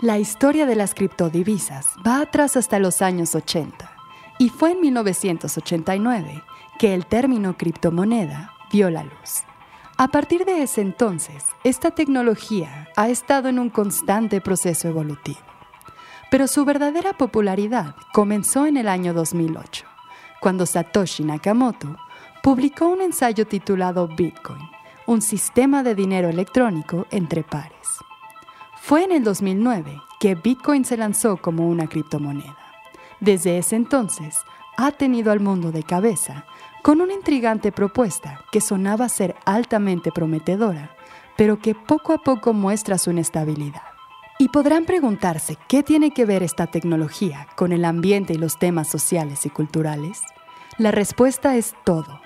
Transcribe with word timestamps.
La 0.00 0.16
historia 0.16 0.64
de 0.64 0.76
las 0.76 0.94
criptodivisas 0.94 1.96
va 2.06 2.20
atrás 2.20 2.56
hasta 2.56 2.78
los 2.78 3.02
años 3.02 3.34
80 3.34 3.90
y 4.38 4.48
fue 4.48 4.70
en 4.70 4.80
1989 4.80 6.44
que 6.78 6.94
el 6.94 7.04
término 7.04 7.56
criptomoneda 7.56 8.52
vio 8.70 8.90
la 8.90 9.02
luz. 9.02 9.42
A 9.96 10.06
partir 10.06 10.44
de 10.44 10.62
ese 10.62 10.82
entonces, 10.82 11.46
esta 11.64 11.90
tecnología 11.90 12.86
ha 12.94 13.08
estado 13.08 13.48
en 13.48 13.58
un 13.58 13.70
constante 13.70 14.40
proceso 14.40 14.86
evolutivo. 14.86 15.40
Pero 16.30 16.46
su 16.46 16.64
verdadera 16.64 17.14
popularidad 17.14 17.96
comenzó 18.12 18.66
en 18.66 18.76
el 18.76 18.86
año 18.86 19.12
2008, 19.14 19.84
cuando 20.40 20.64
Satoshi 20.64 21.24
Nakamoto 21.24 21.96
publicó 22.40 22.86
un 22.86 23.00
ensayo 23.00 23.48
titulado 23.48 24.06
Bitcoin, 24.06 24.62
un 25.06 25.22
sistema 25.22 25.82
de 25.82 25.96
dinero 25.96 26.28
electrónico 26.28 27.08
entre 27.10 27.42
pares. 27.42 27.97
Fue 28.88 29.04
en 29.04 29.12
el 29.12 29.22
2009 29.22 30.00
que 30.18 30.34
Bitcoin 30.34 30.82
se 30.86 30.96
lanzó 30.96 31.36
como 31.36 31.68
una 31.68 31.88
criptomoneda. 31.88 32.56
Desde 33.20 33.58
ese 33.58 33.76
entonces, 33.76 34.38
ha 34.78 34.92
tenido 34.92 35.30
al 35.30 35.40
mundo 35.40 35.72
de 35.72 35.82
cabeza 35.82 36.46
con 36.82 37.02
una 37.02 37.12
intrigante 37.12 37.70
propuesta 37.70 38.40
que 38.50 38.62
sonaba 38.62 39.10
ser 39.10 39.36
altamente 39.44 40.10
prometedora, 40.10 40.96
pero 41.36 41.58
que 41.58 41.74
poco 41.74 42.14
a 42.14 42.22
poco 42.22 42.54
muestra 42.54 42.96
su 42.96 43.10
inestabilidad. 43.10 43.82
Y 44.38 44.48
podrán 44.48 44.86
preguntarse 44.86 45.58
qué 45.68 45.82
tiene 45.82 46.12
que 46.12 46.24
ver 46.24 46.42
esta 46.42 46.66
tecnología 46.66 47.46
con 47.56 47.72
el 47.72 47.84
ambiente 47.84 48.32
y 48.32 48.38
los 48.38 48.58
temas 48.58 48.88
sociales 48.88 49.44
y 49.44 49.50
culturales. 49.50 50.22
La 50.78 50.92
respuesta 50.92 51.56
es 51.56 51.74
todo. 51.84 52.22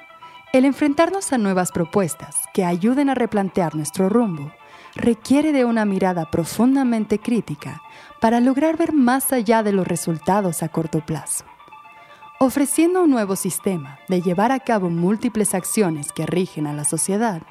El 0.53 0.65
enfrentarnos 0.65 1.33
a 1.33 1.39
nuevas 1.39 1.73
propuestas 1.73 2.37
que 2.55 2.65
ayuden 2.65 3.11
a 3.11 3.17
replantear 3.17 3.75
nuestro 3.75 4.09
rumbo 4.09 4.53
requiere 4.95 5.53
de 5.53 5.65
una 5.65 5.85
mirada 5.85 6.31
profundamente 6.31 7.19
crítica 7.19 7.83
para 8.21 8.41
lograr 8.41 8.77
ver 8.77 8.93
más 8.93 9.33
allá 9.33 9.63
de 9.63 9.73
los 9.73 9.87
resultados 9.87 10.63
a 10.63 10.69
corto 10.69 11.01
plazo 11.01 11.45
ofreciendo 12.45 13.05
un 13.05 13.11
nuevo 13.11 13.37
sistema 13.37 14.01
de 14.09 14.21
llevar 14.21 14.51
a 14.51 14.59
cabo 14.59 14.91
múltiples 14.91 15.55
acciones 15.55 16.11
que 16.11 16.27
rigen 16.27 16.67
a 16.67 16.73
la 16.73 16.85
sociedad, 16.85 17.43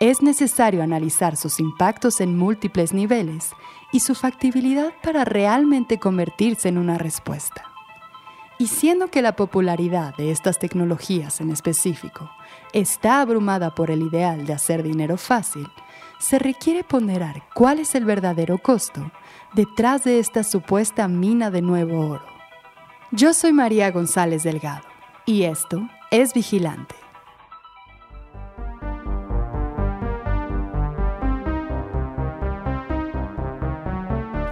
es 0.00 0.22
necesario 0.22 0.82
analizar 0.82 1.36
sus 1.36 1.60
impactos 1.60 2.20
en 2.20 2.36
múltiples 2.36 2.92
niveles 2.92 3.50
y 3.92 4.00
su 4.00 4.16
factibilidad 4.16 4.92
para 5.04 5.24
realmente 5.24 6.00
convertirse 6.00 6.68
en 6.68 6.78
una 6.78 6.98
respuesta. 6.98 7.62
Y 8.58 8.66
siendo 8.66 9.06
que 9.06 9.22
la 9.22 9.36
popularidad 9.36 10.16
de 10.16 10.32
estas 10.32 10.58
tecnologías 10.58 11.40
en 11.40 11.50
específico 11.50 12.28
está 12.72 13.20
abrumada 13.20 13.72
por 13.72 13.92
el 13.92 14.02
ideal 14.02 14.46
de 14.46 14.52
hacer 14.52 14.82
dinero 14.82 15.16
fácil, 15.16 15.70
se 16.24 16.38
requiere 16.38 16.84
ponderar 16.84 17.42
cuál 17.54 17.80
es 17.80 17.94
el 17.94 18.06
verdadero 18.06 18.56
costo 18.56 19.12
detrás 19.52 20.04
de 20.04 20.18
esta 20.18 20.42
supuesta 20.42 21.06
mina 21.06 21.50
de 21.50 21.60
nuevo 21.60 22.08
oro. 22.08 22.24
Yo 23.12 23.34
soy 23.34 23.52
María 23.52 23.90
González 23.90 24.42
Delgado 24.42 24.86
y 25.26 25.42
esto 25.42 25.86
es 26.10 26.32
Vigilante. 26.32 26.94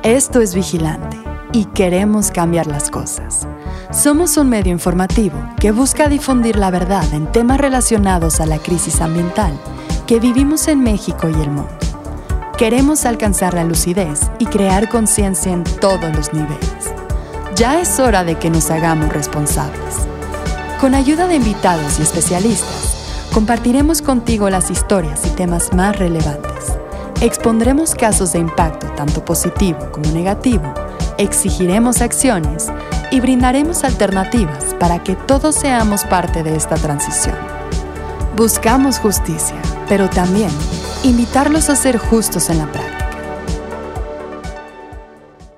Esto 0.03 0.43
es 0.43 0.55
Vigilante 0.55 1.17
y 1.55 1.65
queremos 1.67 2.31
cambiar 2.31 2.67
las 2.67 2.91
cosas. 2.91 3.49
Somos 3.91 4.37
un 4.37 4.51
medio 4.51 4.73
informativo 4.73 5.39
que 5.59 5.73
busca 5.73 6.09
difundir 6.09 6.57
la 6.57 6.71
verdad 6.71 7.15
en 7.15 7.33
temas 7.33 7.59
relacionados 7.59 8.41
a 8.41 8.47
la 8.47 8.59
crisis 8.59 9.01
ambiental 9.01 9.59
que 10.07 10.21
vivimos 10.21 10.69
en 10.69 10.81
México 10.81 11.29
y 11.29 11.35
el 11.35 11.51
mundo. 11.51 11.71
Queremos 12.59 13.07
alcanzar 13.07 13.55
la 13.55 13.65
lucidez 13.65 14.31
y 14.39 14.47
crear 14.47 14.89
conciencia 14.89 15.53
en 15.53 15.65
todos 15.65 16.15
los 16.15 16.33
niveles 16.33 16.93
ya 17.63 17.81
es 17.81 18.01
hora 18.01 18.25
de 18.25 18.37
que 18.37 18.51
nos 18.51 18.71
hagamos 18.71 19.13
responsables. 19.13 19.95
Con 20.81 20.95
ayuda 20.95 21.27
de 21.27 21.37
invitados 21.37 21.99
y 21.99 22.03
especialistas, 22.03 22.97
compartiremos 23.33 24.03
contigo 24.03 24.51
las 24.51 24.71
historias 24.71 25.25
y 25.27 25.31
temas 25.31 25.73
más 25.73 25.97
relevantes. 25.97 26.77
Expondremos 27.21 27.95
casos 27.95 28.33
de 28.33 28.41
impacto 28.41 28.89
tanto 28.97 29.25
positivo 29.25 29.79
como 29.93 30.11
negativo, 30.11 30.75
exigiremos 31.19 32.01
acciones 32.01 32.67
y 33.13 33.21
brindaremos 33.21 33.85
alternativas 33.85 34.75
para 34.81 35.03
que 35.05 35.15
todos 35.15 35.55
seamos 35.55 36.05
parte 36.05 36.43
de 36.43 36.57
esta 36.57 36.75
transición. 36.75 37.37
Buscamos 38.37 38.99
justicia, 38.99 39.61
pero 39.89 40.09
también 40.09 40.51
invitarlos 41.05 41.71
a 41.71 41.77
ser 41.77 41.99
justos 41.99 42.51
en 42.51 42.59
la 42.59 42.71
práctica. 42.71 43.11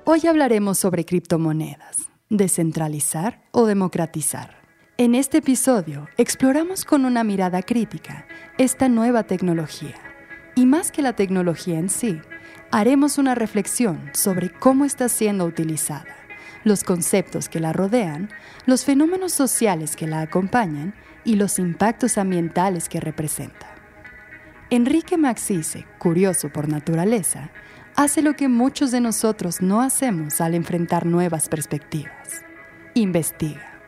Hoy 0.04 0.26
hablaremos 0.26 0.78
sobre 0.78 1.04
criptomonedas, 1.04 1.96
descentralizar 2.28 3.42
o 3.52 3.66
democratizar. 3.66 4.62
En 4.96 5.14
este 5.14 5.38
episodio 5.38 6.08
exploramos 6.18 6.84
con 6.84 7.04
una 7.04 7.24
mirada 7.24 7.62
crítica 7.62 8.26
esta 8.58 8.88
nueva 8.88 9.24
tecnología. 9.24 9.96
Y 10.54 10.66
más 10.66 10.92
que 10.92 11.02
la 11.02 11.14
tecnología 11.14 11.78
en 11.78 11.88
sí, 11.88 12.20
haremos 12.70 13.18
una 13.18 13.34
reflexión 13.34 14.10
sobre 14.12 14.50
cómo 14.50 14.84
está 14.84 15.08
siendo 15.08 15.46
utilizada, 15.46 16.14
los 16.62 16.84
conceptos 16.84 17.48
que 17.48 17.58
la 17.58 17.72
rodean, 17.72 18.30
los 18.66 18.84
fenómenos 18.84 19.32
sociales 19.32 19.96
que 19.96 20.06
la 20.06 20.20
acompañan 20.20 20.94
y 21.24 21.36
los 21.36 21.58
impactos 21.58 22.18
ambientales 22.18 22.88
que 22.88 23.00
representa. 23.00 23.73
Enrique 24.70 25.18
Maxice, 25.18 25.86
curioso 25.98 26.48
por 26.48 26.68
naturaleza, 26.68 27.50
hace 27.96 28.22
lo 28.22 28.34
que 28.34 28.48
muchos 28.48 28.90
de 28.90 29.00
nosotros 29.00 29.60
no 29.60 29.82
hacemos 29.82 30.40
al 30.40 30.54
enfrentar 30.54 31.04
nuevas 31.04 31.50
perspectivas. 31.50 32.42
Investiga. 32.94 33.78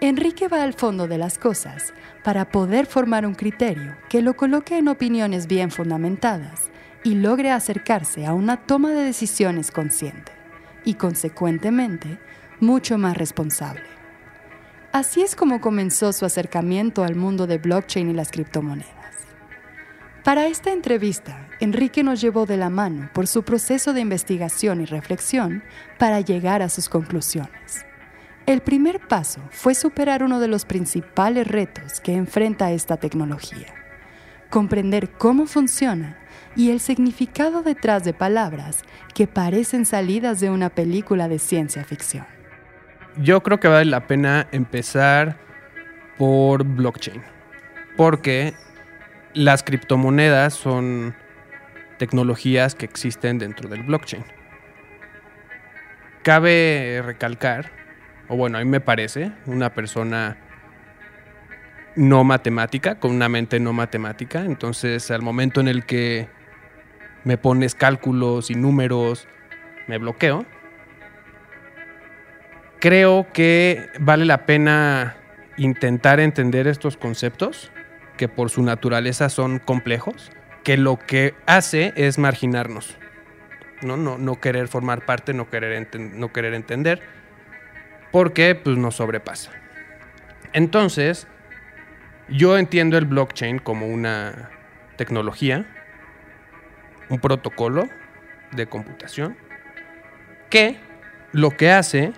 Enrique 0.00 0.48
va 0.48 0.64
al 0.64 0.74
fondo 0.74 1.06
de 1.06 1.16
las 1.16 1.38
cosas 1.38 1.94
para 2.24 2.48
poder 2.48 2.86
formar 2.86 3.24
un 3.24 3.34
criterio 3.34 3.94
que 4.08 4.20
lo 4.20 4.34
coloque 4.34 4.78
en 4.78 4.88
opiniones 4.88 5.46
bien 5.46 5.70
fundamentadas 5.70 6.70
y 7.04 7.14
logre 7.14 7.52
acercarse 7.52 8.26
a 8.26 8.34
una 8.34 8.56
toma 8.56 8.90
de 8.90 9.04
decisiones 9.04 9.70
consciente 9.70 10.32
y, 10.84 10.94
consecuentemente, 10.94 12.18
mucho 12.58 12.98
más 12.98 13.16
responsable. 13.16 13.84
Así 14.92 15.22
es 15.22 15.36
como 15.36 15.60
comenzó 15.60 16.12
su 16.12 16.24
acercamiento 16.24 17.04
al 17.04 17.14
mundo 17.14 17.46
de 17.46 17.58
blockchain 17.58 18.10
y 18.10 18.14
las 18.14 18.32
criptomonedas. 18.32 18.99
Para 20.24 20.46
esta 20.48 20.70
entrevista, 20.70 21.48
Enrique 21.60 22.02
nos 22.02 22.20
llevó 22.20 22.44
de 22.44 22.58
la 22.58 22.68
mano 22.68 23.08
por 23.14 23.26
su 23.26 23.42
proceso 23.42 23.94
de 23.94 24.02
investigación 24.02 24.82
y 24.82 24.84
reflexión 24.84 25.62
para 25.98 26.20
llegar 26.20 26.60
a 26.60 26.68
sus 26.68 26.90
conclusiones. 26.90 27.86
El 28.44 28.60
primer 28.60 29.00
paso 29.08 29.40
fue 29.50 29.74
superar 29.74 30.22
uno 30.22 30.38
de 30.38 30.48
los 30.48 30.66
principales 30.66 31.46
retos 31.46 32.00
que 32.00 32.14
enfrenta 32.14 32.70
esta 32.70 32.98
tecnología, 32.98 33.68
comprender 34.50 35.10
cómo 35.10 35.46
funciona 35.46 36.18
y 36.54 36.70
el 36.70 36.80
significado 36.80 37.62
detrás 37.62 38.04
de 38.04 38.12
palabras 38.12 38.82
que 39.14 39.26
parecen 39.26 39.86
salidas 39.86 40.38
de 40.40 40.50
una 40.50 40.68
película 40.68 41.28
de 41.28 41.38
ciencia 41.38 41.82
ficción. 41.82 42.26
Yo 43.16 43.42
creo 43.42 43.58
que 43.58 43.68
vale 43.68 43.86
la 43.86 44.06
pena 44.06 44.46
empezar 44.52 45.38
por 46.18 46.64
blockchain, 46.64 47.22
porque 47.96 48.54
las 49.34 49.62
criptomonedas 49.62 50.54
son 50.54 51.14
tecnologías 51.98 52.74
que 52.74 52.86
existen 52.86 53.38
dentro 53.38 53.68
del 53.68 53.82
blockchain. 53.82 54.24
Cabe 56.22 57.02
recalcar, 57.04 57.70
o 58.28 58.36
bueno, 58.36 58.58
a 58.58 58.60
mí 58.60 58.66
me 58.66 58.80
parece, 58.80 59.32
una 59.46 59.72
persona 59.74 60.36
no 61.96 62.24
matemática, 62.24 62.98
con 62.98 63.12
una 63.12 63.28
mente 63.28 63.60
no 63.60 63.72
matemática, 63.72 64.44
entonces 64.44 65.10
al 65.10 65.22
momento 65.22 65.60
en 65.60 65.68
el 65.68 65.84
que 65.84 66.28
me 67.24 67.36
pones 67.36 67.74
cálculos 67.74 68.50
y 68.50 68.54
números, 68.54 69.28
me 69.86 69.98
bloqueo. 69.98 70.46
Creo 72.80 73.26
que 73.32 73.88
vale 73.98 74.24
la 74.24 74.46
pena 74.46 75.16
intentar 75.58 76.20
entender 76.20 76.66
estos 76.66 76.96
conceptos 76.96 77.70
que 78.20 78.28
por 78.28 78.50
su 78.50 78.62
naturaleza 78.62 79.30
son 79.30 79.60
complejos, 79.60 80.30
que 80.62 80.76
lo 80.76 80.98
que 80.98 81.32
hace 81.46 81.94
es 81.96 82.18
marginarnos. 82.18 82.98
No, 83.80 83.96
no, 83.96 84.18
no 84.18 84.38
querer 84.38 84.68
formar 84.68 85.06
parte, 85.06 85.32
no 85.32 85.48
querer, 85.48 85.88
no 85.98 86.30
querer 86.30 86.52
entender, 86.52 87.00
porque 88.12 88.54
pues, 88.54 88.76
nos 88.76 88.96
sobrepasa. 88.96 89.52
Entonces, 90.52 91.28
yo 92.28 92.58
entiendo 92.58 92.98
el 92.98 93.06
blockchain 93.06 93.58
como 93.58 93.86
una 93.86 94.50
tecnología, 94.96 95.64
un 97.08 97.20
protocolo 97.20 97.88
de 98.52 98.66
computación, 98.66 99.34
que 100.50 100.78
lo 101.32 101.52
que 101.52 101.70
hace 101.70 102.12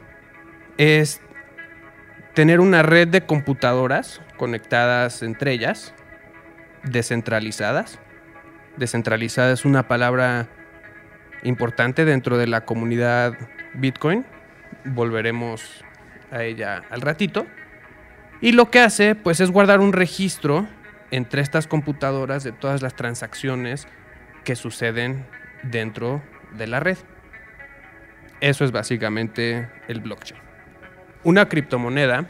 es 0.78 1.21
tener 2.34 2.61
una 2.61 2.82
red 2.82 3.08
de 3.08 3.23
computadoras 3.23 4.20
conectadas 4.37 5.23
entre 5.23 5.52
ellas, 5.52 5.94
descentralizadas. 6.82 7.99
Descentralizada 8.76 9.52
es 9.52 9.64
una 9.64 9.87
palabra 9.87 10.49
importante 11.43 12.05
dentro 12.05 12.38
de 12.38 12.46
la 12.46 12.62
comunidad 12.62 13.34
Bitcoin. 13.75 14.25
Volveremos 14.84 15.84
a 16.31 16.43
ella 16.43 16.82
al 16.90 17.02
ratito. 17.02 17.46
Y 18.40 18.52
lo 18.52 18.70
que 18.70 18.81
hace, 18.81 19.14
pues, 19.14 19.40
es 19.40 19.50
guardar 19.50 19.81
un 19.81 19.93
registro 19.93 20.67
entre 21.11 21.43
estas 21.43 21.67
computadoras 21.67 22.43
de 22.43 22.52
todas 22.52 22.82
las 22.82 22.96
transacciones 22.96 23.87
que 24.44 24.56
suceden 24.56 25.26
dentro 25.62 26.23
de 26.52 26.67
la 26.67 26.81
red. 26.81 26.99
Eso 28.40 28.64
es 28.64 28.73
básicamente 28.73 29.70
el 29.87 30.00
blockchain. 30.00 30.51
Una 31.24 31.48
criptomoneda 31.48 32.26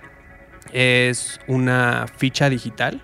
es 0.73 1.41
una 1.47 2.07
ficha 2.15 2.51
digital 2.51 3.01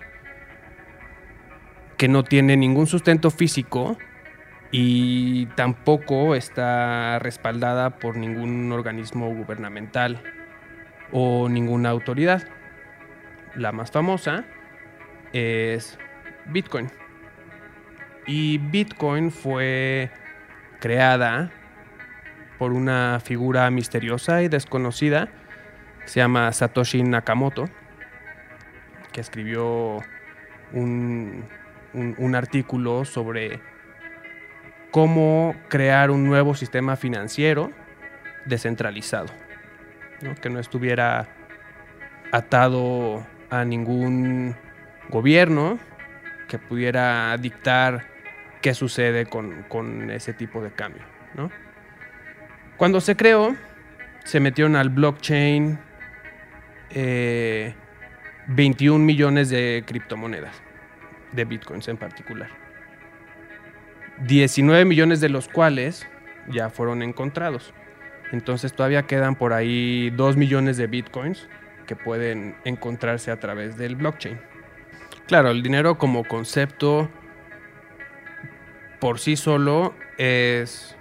que 1.97 2.07
no 2.07 2.23
tiene 2.23 2.55
ningún 2.57 2.85
sustento 2.85 3.31
físico 3.31 3.97
y 4.71 5.47
tampoco 5.55 6.35
está 6.35 7.17
respaldada 7.17 7.97
por 7.97 8.17
ningún 8.17 8.71
organismo 8.71 9.33
gubernamental 9.33 10.21
o 11.11 11.49
ninguna 11.49 11.89
autoridad. 11.89 12.43
La 13.55 13.71
más 13.71 13.89
famosa 13.89 14.45
es 15.33 15.97
Bitcoin. 16.45 16.91
Y 18.27 18.59
Bitcoin 18.59 19.31
fue 19.31 20.11
creada 20.79 21.49
por 22.59 22.73
una 22.73 23.19
figura 23.23 23.71
misteriosa 23.71 24.43
y 24.43 24.49
desconocida 24.49 25.29
se 26.05 26.19
llama 26.19 26.51
Satoshi 26.51 27.03
Nakamoto, 27.03 27.69
que 29.11 29.21
escribió 29.21 29.99
un, 30.73 31.45
artículo 32.35 33.05
sobre 33.05 33.59
cómo 34.91 35.55
crear 35.67 36.11
un 36.11 36.25
nuevo 36.25 36.55
sistema 36.55 36.95
financiero 36.95 37.71
descentralizado, 38.45 39.27
que 40.41 40.49
no 40.49 40.59
estuviera 40.59 41.27
atado 42.31 43.25
a 43.49 43.65
ningún 43.65 44.55
gobierno 45.09 45.79
que 46.47 46.59
pudiera 46.59 47.35
dictar 47.37 48.07
qué 48.61 48.73
sucede 48.73 49.25
con, 49.25 50.09
ese 50.11 50.33
tipo 50.33 50.61
de 50.61 50.71
cambio. 50.71 51.03
Cuando 52.77 53.01
se 53.01 53.15
creó, 53.15 53.55
se 54.23 54.39
metieron 54.39 54.75
al 54.75 54.89
blockchain 54.89 55.79
21 56.93 57.73
eh, 58.95 59.05
millones 59.05 59.49
de 59.49 59.83
criptomonedas, 59.85 60.55
de 61.31 61.45
bitcoins 61.45 61.87
en 61.87 61.97
particular. 61.97 62.49
19 64.25 64.85
millones 64.85 65.21
de 65.21 65.29
los 65.29 65.47
cuales 65.47 66.07
ya 66.49 66.69
fueron 66.69 67.01
encontrados. 67.01 67.73
Entonces 68.31 68.73
todavía 68.73 69.03
quedan 69.03 69.35
por 69.35 69.53
ahí 69.53 70.09
2 70.11 70.37
millones 70.37 70.77
de 70.77 70.87
bitcoins 70.87 71.47
que 71.87 71.95
pueden 71.95 72.55
encontrarse 72.65 73.31
a 73.31 73.39
través 73.39 73.77
del 73.77 73.95
blockchain. 73.95 74.39
Claro, 75.27 75.49
el 75.49 75.63
dinero 75.63 75.97
como 75.97 76.23
concepto 76.23 77.09
por 78.99 79.19
sí 79.19 79.35
solo 79.35 79.95
es, 80.17 80.95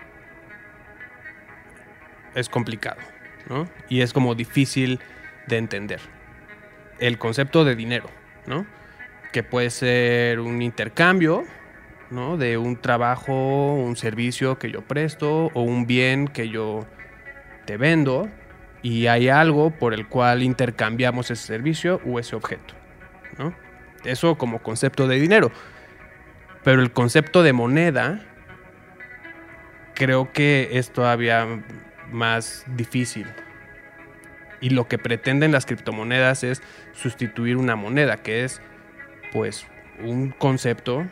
es 2.34 2.48
complicado, 2.48 3.00
¿no? 3.48 3.68
Y 3.88 4.00
es 4.00 4.12
como 4.12 4.34
difícil 4.34 5.00
de 5.48 5.56
entender. 5.56 6.00
El 6.98 7.18
concepto 7.18 7.64
de 7.64 7.74
dinero, 7.74 8.08
¿no? 8.46 8.66
Que 9.32 9.42
puede 9.42 9.70
ser 9.70 10.40
un 10.40 10.62
intercambio, 10.62 11.44
¿no? 12.10 12.36
De 12.36 12.58
un 12.58 12.76
trabajo, 12.76 13.74
un 13.74 13.96
servicio 13.96 14.58
que 14.58 14.70
yo 14.70 14.82
presto 14.82 15.50
o 15.54 15.62
un 15.62 15.86
bien 15.86 16.28
que 16.28 16.48
yo 16.48 16.86
te 17.66 17.76
vendo 17.76 18.28
y 18.82 19.06
hay 19.06 19.28
algo 19.28 19.70
por 19.70 19.94
el 19.94 20.06
cual 20.06 20.42
intercambiamos 20.42 21.30
ese 21.30 21.46
servicio 21.46 22.00
o 22.06 22.18
ese 22.18 22.36
objeto, 22.36 22.74
¿no? 23.38 23.54
Eso 24.04 24.36
como 24.36 24.62
concepto 24.62 25.08
de 25.08 25.18
dinero. 25.18 25.50
Pero 26.64 26.82
el 26.82 26.92
concepto 26.92 27.42
de 27.42 27.52
moneda 27.52 28.24
creo 29.94 30.32
que 30.32 30.70
es 30.72 30.92
todavía 30.92 31.46
más 32.10 32.64
difícil 32.68 33.26
y 34.60 34.70
lo 34.70 34.88
que 34.88 34.98
pretenden 34.98 35.52
las 35.52 35.66
criptomonedas 35.66 36.44
es 36.44 36.62
sustituir 36.92 37.56
una 37.56 37.76
moneda, 37.76 38.16
que 38.16 38.44
es 38.44 38.60
pues 39.32 39.66
un 40.02 40.30
concepto, 40.30 41.06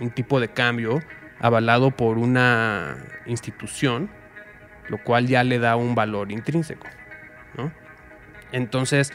un 0.00 0.10
tipo 0.10 0.40
de 0.40 0.48
cambio 0.48 1.00
avalado 1.40 1.90
por 1.90 2.18
una 2.18 2.96
institución, 3.26 4.10
lo 4.88 4.98
cual 5.02 5.26
ya 5.26 5.44
le 5.44 5.58
da 5.58 5.76
un 5.76 5.94
valor 5.94 6.32
intrínseco. 6.32 6.86
Entonces, 8.52 9.12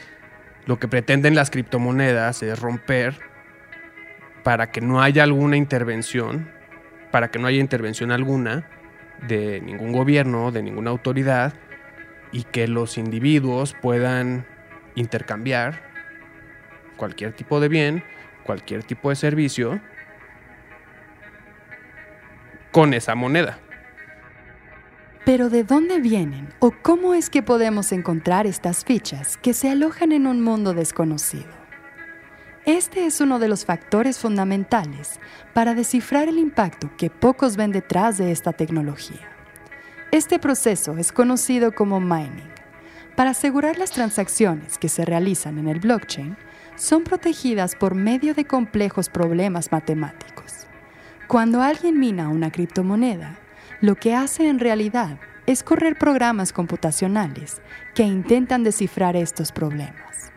lo 0.66 0.78
que 0.78 0.88
pretenden 0.88 1.34
las 1.34 1.50
criptomonedas 1.50 2.42
es 2.42 2.58
romper 2.58 3.14
para 4.42 4.70
que 4.70 4.80
no 4.80 5.02
haya 5.02 5.22
alguna 5.22 5.56
intervención, 5.56 6.50
para 7.10 7.30
que 7.30 7.38
no 7.38 7.46
haya 7.46 7.58
intervención 7.58 8.12
alguna 8.12 8.68
de 9.26 9.60
ningún 9.60 9.92
gobierno, 9.92 10.52
de 10.52 10.62
ninguna 10.62 10.90
autoridad, 10.90 11.54
y 12.32 12.44
que 12.44 12.68
los 12.68 12.98
individuos 12.98 13.74
puedan 13.80 14.46
intercambiar 14.94 15.82
cualquier 16.96 17.32
tipo 17.32 17.60
de 17.60 17.68
bien, 17.68 18.04
cualquier 18.44 18.82
tipo 18.84 19.10
de 19.10 19.16
servicio 19.16 19.80
con 22.72 22.94
esa 22.94 23.14
moneda. 23.14 23.58
Pero 25.24 25.50
¿de 25.50 25.64
dónde 25.64 26.00
vienen 26.00 26.48
o 26.60 26.72
cómo 26.82 27.14
es 27.14 27.30
que 27.30 27.42
podemos 27.42 27.92
encontrar 27.92 28.46
estas 28.46 28.84
fichas 28.84 29.36
que 29.36 29.52
se 29.52 29.70
alojan 29.70 30.12
en 30.12 30.26
un 30.26 30.42
mundo 30.42 30.72
desconocido? 30.72 31.60
Este 32.66 33.06
es 33.06 33.20
uno 33.20 33.38
de 33.38 33.48
los 33.48 33.64
factores 33.64 34.18
fundamentales 34.18 35.18
para 35.54 35.74
descifrar 35.74 36.28
el 36.28 36.38
impacto 36.38 36.90
que 36.96 37.10
pocos 37.10 37.56
ven 37.56 37.72
detrás 37.72 38.18
de 38.18 38.32
esta 38.32 38.52
tecnología. 38.52 39.39
Este 40.12 40.40
proceso 40.40 40.98
es 40.98 41.12
conocido 41.12 41.72
como 41.72 42.00
mining. 42.00 42.50
Para 43.14 43.30
asegurar 43.30 43.78
las 43.78 43.92
transacciones 43.92 44.76
que 44.76 44.88
se 44.88 45.04
realizan 45.04 45.56
en 45.56 45.68
el 45.68 45.78
blockchain, 45.78 46.36
son 46.74 47.04
protegidas 47.04 47.76
por 47.76 47.94
medio 47.94 48.34
de 48.34 48.44
complejos 48.44 49.08
problemas 49.08 49.70
matemáticos. 49.70 50.66
Cuando 51.28 51.62
alguien 51.62 52.00
mina 52.00 52.28
una 52.28 52.50
criptomoneda, 52.50 53.38
lo 53.80 53.94
que 53.94 54.16
hace 54.16 54.48
en 54.48 54.58
realidad 54.58 55.20
es 55.46 55.62
correr 55.62 55.96
programas 55.96 56.52
computacionales 56.52 57.62
que 57.94 58.02
intentan 58.02 58.64
descifrar 58.64 59.14
estos 59.14 59.52
problemas. 59.52 60.32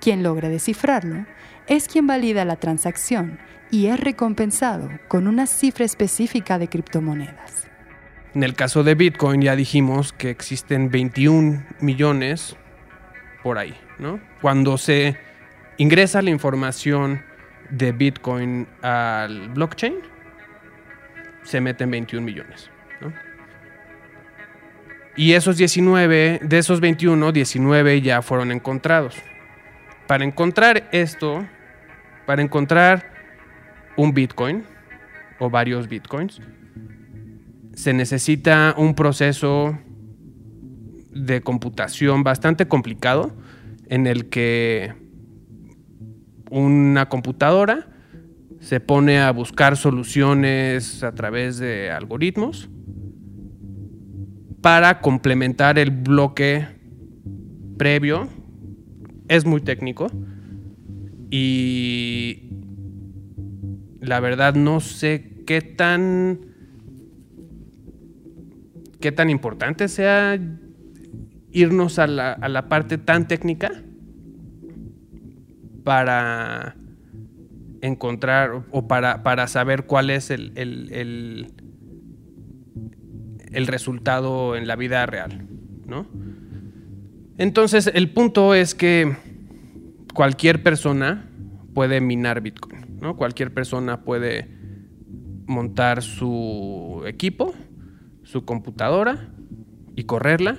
Quien 0.00 0.22
logre 0.22 0.48
descifrarlo 0.48 1.26
es 1.66 1.86
quien 1.86 2.06
valida 2.06 2.46
la 2.46 2.56
transacción 2.56 3.38
y 3.70 3.88
es 3.88 4.00
recompensado 4.00 4.88
con 5.06 5.26
una 5.26 5.46
cifra 5.46 5.84
específica 5.84 6.58
de 6.58 6.68
criptomonedas. 6.68 7.67
En 8.34 8.42
el 8.42 8.54
caso 8.54 8.84
de 8.84 8.94
Bitcoin 8.94 9.40
ya 9.40 9.56
dijimos 9.56 10.12
que 10.12 10.30
existen 10.30 10.90
21 10.90 11.64
millones 11.80 12.56
por 13.42 13.58
ahí, 13.58 13.74
¿no? 13.98 14.20
Cuando 14.42 14.76
se 14.76 15.16
ingresa 15.78 16.20
la 16.20 16.30
información 16.30 17.22
de 17.70 17.92
Bitcoin 17.92 18.66
al 18.82 19.48
blockchain, 19.48 19.94
se 21.42 21.60
meten 21.60 21.90
21 21.90 22.24
millones, 22.24 22.70
¿no? 23.00 23.12
Y 25.16 25.32
esos 25.32 25.56
19, 25.56 26.40
de 26.42 26.58
esos 26.58 26.80
21, 26.80 27.32
19 27.32 28.02
ya 28.02 28.22
fueron 28.22 28.52
encontrados. 28.52 29.16
Para 30.06 30.24
encontrar 30.24 30.88
esto, 30.92 31.44
para 32.26 32.42
encontrar 32.42 33.10
un 33.96 34.14
Bitcoin 34.14 34.64
o 35.38 35.50
varios 35.50 35.88
Bitcoins, 35.88 36.40
se 37.78 37.92
necesita 37.92 38.74
un 38.76 38.96
proceso 38.96 39.78
de 41.12 41.42
computación 41.42 42.24
bastante 42.24 42.66
complicado 42.66 43.30
en 43.86 44.08
el 44.08 44.28
que 44.28 44.94
una 46.50 47.08
computadora 47.08 47.86
se 48.58 48.80
pone 48.80 49.20
a 49.20 49.30
buscar 49.30 49.76
soluciones 49.76 51.04
a 51.04 51.12
través 51.12 51.58
de 51.58 51.92
algoritmos 51.92 52.68
para 54.60 55.00
complementar 55.00 55.78
el 55.78 55.92
bloque 55.92 56.66
previo. 57.76 58.28
Es 59.28 59.46
muy 59.46 59.60
técnico 59.60 60.10
y 61.30 62.50
la 64.00 64.18
verdad 64.18 64.56
no 64.56 64.80
sé 64.80 65.44
qué 65.46 65.60
tan 65.60 66.47
qué 69.00 69.12
tan 69.12 69.30
importante 69.30 69.88
sea 69.88 70.38
irnos 71.50 71.98
a 71.98 72.06
la, 72.06 72.68
parte 72.68 72.98
tan 72.98 73.28
técnica 73.28 73.70
para 75.84 76.76
encontrar 77.80 78.64
o 78.70 78.88
para, 78.88 79.22
para 79.22 79.46
saber 79.46 79.86
cuál 79.86 80.10
es 80.10 80.30
el, 80.30 80.52
el 83.52 83.66
resultado 83.66 84.56
en 84.56 84.66
la 84.66 84.76
vida 84.76 85.06
real, 85.06 85.46
¿no? 85.86 86.06
Entonces, 87.38 87.90
el 87.94 88.10
punto 88.10 88.54
es 88.54 88.74
que 88.74 89.16
cualquier 90.12 90.62
persona 90.62 91.30
puede 91.72 92.00
minar 92.00 92.40
Bitcoin, 92.40 92.98
¿no? 93.00 93.16
Cualquier 93.16 93.54
persona 93.54 94.02
puede 94.02 94.48
montar 95.46 96.02
su 96.02 97.02
equipo, 97.06 97.54
su 98.28 98.44
computadora 98.44 99.30
y 99.96 100.04
correrla 100.04 100.58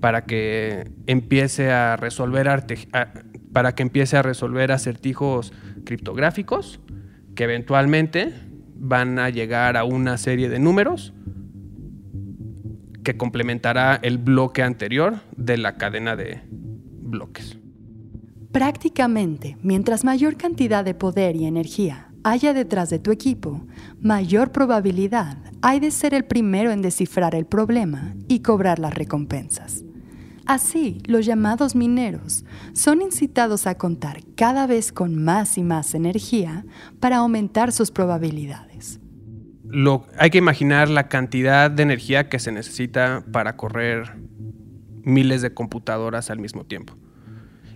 para 0.00 0.24
que 0.24 0.90
empiece 1.06 1.70
a 1.70 1.96
resolver 1.96 2.48
para 3.52 3.74
que 3.74 3.82
empiece 3.82 4.16
a 4.16 4.22
resolver 4.22 4.72
acertijos 4.72 5.52
criptográficos 5.84 6.80
que 7.34 7.44
eventualmente 7.44 8.32
van 8.76 9.18
a 9.18 9.28
llegar 9.28 9.76
a 9.76 9.84
una 9.84 10.16
serie 10.16 10.48
de 10.48 10.58
números 10.58 11.12
que 13.04 13.18
complementará 13.18 14.00
el 14.02 14.16
bloque 14.16 14.62
anterior 14.62 15.16
de 15.36 15.58
la 15.58 15.76
cadena 15.76 16.16
de 16.16 16.40
bloques. 16.48 17.58
Prácticamente, 18.50 19.58
mientras 19.62 20.04
mayor 20.04 20.38
cantidad 20.38 20.82
de 20.82 20.94
poder 20.94 21.36
y 21.36 21.44
energía 21.44 22.13
haya 22.24 22.54
detrás 22.54 22.90
de 22.90 22.98
tu 22.98 23.12
equipo, 23.12 23.64
mayor 24.00 24.50
probabilidad 24.50 25.36
hay 25.62 25.78
de 25.78 25.90
ser 25.90 26.14
el 26.14 26.24
primero 26.24 26.72
en 26.72 26.82
descifrar 26.82 27.34
el 27.34 27.46
problema 27.46 28.14
y 28.26 28.40
cobrar 28.40 28.78
las 28.78 28.94
recompensas. 28.94 29.84
Así, 30.46 31.00
los 31.06 31.24
llamados 31.24 31.74
mineros 31.74 32.44
son 32.74 33.00
incitados 33.00 33.66
a 33.66 33.76
contar 33.76 34.20
cada 34.36 34.66
vez 34.66 34.92
con 34.92 35.22
más 35.22 35.56
y 35.56 35.62
más 35.62 35.94
energía 35.94 36.66
para 37.00 37.18
aumentar 37.18 37.72
sus 37.72 37.90
probabilidades. 37.90 39.00
hay 40.18 40.30
que 40.30 40.38
imaginar 40.38 40.88
la 40.88 41.08
cantidad 41.08 41.70
de 41.70 41.82
energía 41.82 42.28
que 42.28 42.38
se 42.38 42.52
necesita 42.52 43.24
para 43.32 43.56
correr 43.56 44.16
miles 45.02 45.42
de 45.42 45.52
computadoras 45.52 46.30
al 46.30 46.38
mismo 46.38 46.64
tiempo. 46.64 46.94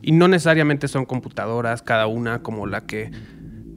Y 0.02 0.12
no 0.12 0.28
necesariamente 0.28 0.88
son 0.88 1.06
computadoras 1.06 1.82
cada 1.82 2.06
una 2.06 2.42
como 2.42 2.66
la 2.66 2.82
que 2.82 3.10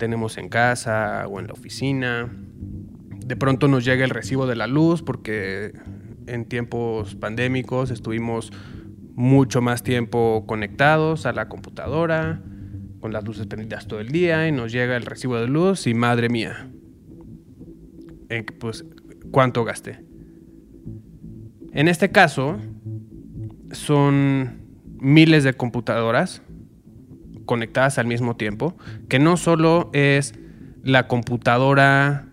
tenemos 0.01 0.39
en 0.39 0.49
casa 0.49 1.27
o 1.27 1.39
en 1.39 1.45
la 1.45 1.53
oficina. 1.53 2.27
De 3.23 3.35
pronto 3.35 3.67
nos 3.67 3.85
llega 3.85 4.03
el 4.03 4.09
recibo 4.09 4.47
de 4.47 4.55
la 4.55 4.65
luz 4.65 5.03
porque 5.03 5.73
en 6.25 6.45
tiempos 6.45 7.13
pandémicos 7.13 7.91
estuvimos 7.91 8.51
mucho 9.13 9.61
más 9.61 9.83
tiempo 9.83 10.45
conectados 10.47 11.27
a 11.27 11.33
la 11.33 11.47
computadora, 11.47 12.41
con 12.99 13.13
las 13.13 13.23
luces 13.23 13.45
prendidas 13.45 13.85
todo 13.85 13.99
el 13.99 14.07
día 14.07 14.47
y 14.47 14.51
nos 14.51 14.71
llega 14.71 14.97
el 14.97 15.05
recibo 15.05 15.37
de 15.37 15.47
luz 15.47 15.85
y 15.85 15.93
madre 15.93 16.29
mía, 16.29 16.71
pues, 18.59 18.83
¿cuánto 19.29 19.63
gasté? 19.63 20.03
En 21.73 21.87
este 21.87 22.09
caso, 22.09 22.57
son 23.69 24.61
miles 24.99 25.43
de 25.43 25.53
computadoras 25.53 26.41
conectadas 27.45 27.97
al 27.97 28.07
mismo 28.07 28.35
tiempo, 28.35 28.75
que 29.09 29.19
no 29.19 29.37
solo 29.37 29.89
es 29.93 30.33
la 30.83 31.07
computadora 31.07 32.27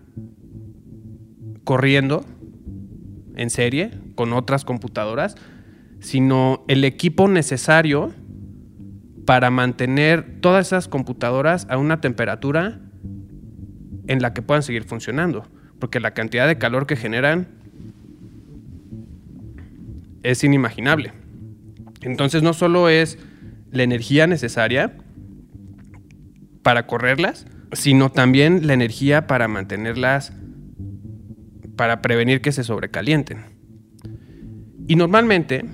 corriendo 1.63 2.25
en 3.35 3.49
serie 3.49 3.91
con 4.15 4.33
otras 4.33 4.65
computadoras, 4.65 5.35
sino 5.99 6.63
el 6.67 6.83
equipo 6.83 7.27
necesario 7.27 8.11
para 9.25 9.51
mantener 9.51 10.39
todas 10.41 10.67
esas 10.67 10.87
computadoras 10.87 11.67
a 11.69 11.77
una 11.77 12.01
temperatura 12.01 12.79
en 14.07 14.21
la 14.21 14.33
que 14.33 14.41
puedan 14.41 14.63
seguir 14.63 14.83
funcionando, 14.83 15.45
porque 15.77 15.99
la 15.99 16.15
cantidad 16.15 16.47
de 16.47 16.57
calor 16.57 16.87
que 16.87 16.95
generan 16.95 17.47
es 20.23 20.43
inimaginable. 20.43 21.13
Entonces 22.01 22.41
no 22.41 22.53
solo 22.53 22.89
es 22.89 23.19
la 23.71 23.83
energía 23.83 24.27
necesaria 24.27 24.97
para 26.63 26.87
correrlas, 26.87 27.45
sino 27.73 28.11
también 28.11 28.67
la 28.67 28.73
energía 28.73 29.27
para 29.27 29.47
mantenerlas, 29.47 30.33
para 31.75 32.01
prevenir 32.01 32.41
que 32.41 32.51
se 32.51 32.63
sobrecalienten. 32.63 33.45
Y 34.87 34.95
normalmente 34.95 35.65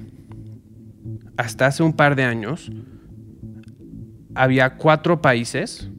hasta 1.38 1.68
hace 1.68 1.84
un 1.84 1.94
par 1.94 2.16
de 2.16 2.24
años, 2.24 2.72
había 4.36 4.78
cuatro 4.78 5.22
países 5.22 5.90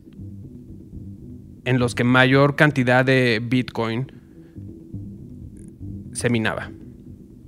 en 1.65 1.79
los 1.79 1.95
que 1.95 2.05
mayor 2.05 2.57
cantidad 2.57 3.05
de 3.05 3.43
Bitcoin 3.43 4.13
se 6.13 6.31
minaba, 6.31 6.71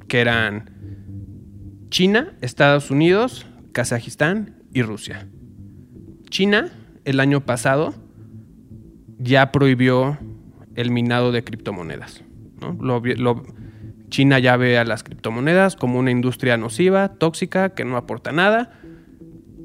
que 0.09 0.21
eran 0.21 0.71
China, 1.90 2.35
Estados 2.40 2.90
Unidos, 2.90 3.47
Kazajistán 3.79 4.57
y 4.75 4.83
Rusia. 4.83 5.29
China, 6.31 6.69
el 7.05 7.21
año 7.21 7.47
pasado, 7.47 7.95
ya 9.21 9.53
prohibió 9.53 10.19
el 10.75 10.91
minado 10.91 11.31
de 11.31 11.45
criptomonedas. 11.45 12.25
China 14.09 14.41
ya 14.41 14.57
ve 14.57 14.79
a 14.79 14.85
las 14.85 15.05
criptomonedas 15.05 15.77
como 15.77 16.01
una 16.01 16.11
industria 16.11 16.57
nociva, 16.57 17.15
tóxica, 17.19 17.69
que 17.69 17.85
no 17.85 17.97
aporta 17.97 18.33
nada 18.33 18.81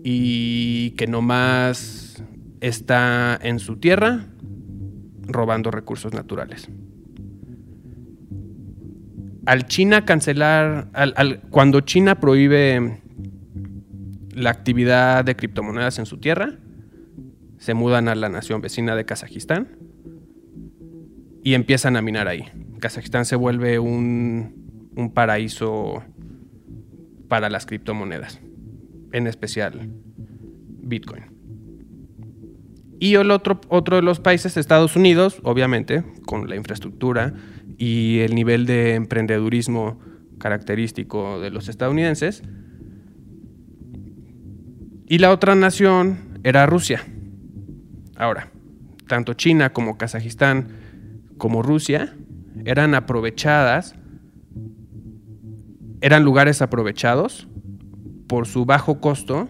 y 0.04 0.92
que 0.92 1.08
nomás 1.08 2.24
está 2.62 3.40
en 3.42 3.58
su 3.58 3.78
tierra 3.78 4.28
robando 5.24 5.72
recursos 5.72 6.14
naturales. 6.14 6.70
Al 9.48 9.66
China 9.66 10.06
cancelar, 10.06 10.90
cuando 11.50 11.82
China 11.82 12.20
prohíbe 12.20 13.02
la 14.34 14.50
actividad 14.50 15.26
de 15.26 15.36
criptomonedas 15.36 16.00
en 16.00 16.06
su 16.06 16.18
tierra, 16.18 16.58
se 17.58 17.74
mudan 17.74 18.08
a 18.08 18.16
la 18.16 18.30
nación 18.30 18.62
vecina 18.62 18.96
de 18.96 19.06
Kazajistán 19.06 19.78
y 21.44 21.54
empiezan 21.54 21.96
a 21.96 22.02
minar 22.02 22.28
ahí. 22.28 22.46
Kazajistán 22.80 23.26
se 23.26 23.36
vuelve 23.36 23.80
un, 23.80 24.62
paraíso 25.14 26.04
para 27.28 27.50
las 27.50 27.66
criptomonedas, 27.66 28.42
en 29.12 29.28
especial 29.28 29.90
Bitcoin. 30.82 31.24
Y 33.00 33.16
el 33.16 33.32
otro, 33.32 33.60
otro 33.70 33.96
de 33.98 34.02
los 34.02 34.20
países, 34.20 34.56
Estados 34.58 34.96
Unidos, 34.96 35.40
obviamente, 35.44 36.04
con 36.26 36.50
la 36.50 36.56
infraestructura 36.56 37.34
y 37.78 38.20
el 38.20 38.36
nivel 38.36 38.66
de 38.66 38.96
emprendedurismo 38.96 40.00
característico 40.38 41.40
de 41.40 41.50
los 41.50 41.70
estadounidenses. 41.70 42.44
Y 45.14 45.20
la 45.20 45.30
otra 45.30 45.54
nación 45.54 46.40
era 46.44 46.66
Rusia. 46.66 47.06
Ahora, 48.16 48.50
tanto 49.08 49.36
China 49.36 49.72
como 49.72 49.96
Kazajistán 49.96 50.70
como 51.38 51.62
Rusia 51.62 52.16
eran 52.66 52.96
aprovechadas, 52.96 53.94
eran 56.02 56.24
lugares 56.24 56.64
aprovechados 56.64 57.48
por 58.28 58.48
su 58.48 58.66
bajo 58.66 59.00
costo 59.02 59.48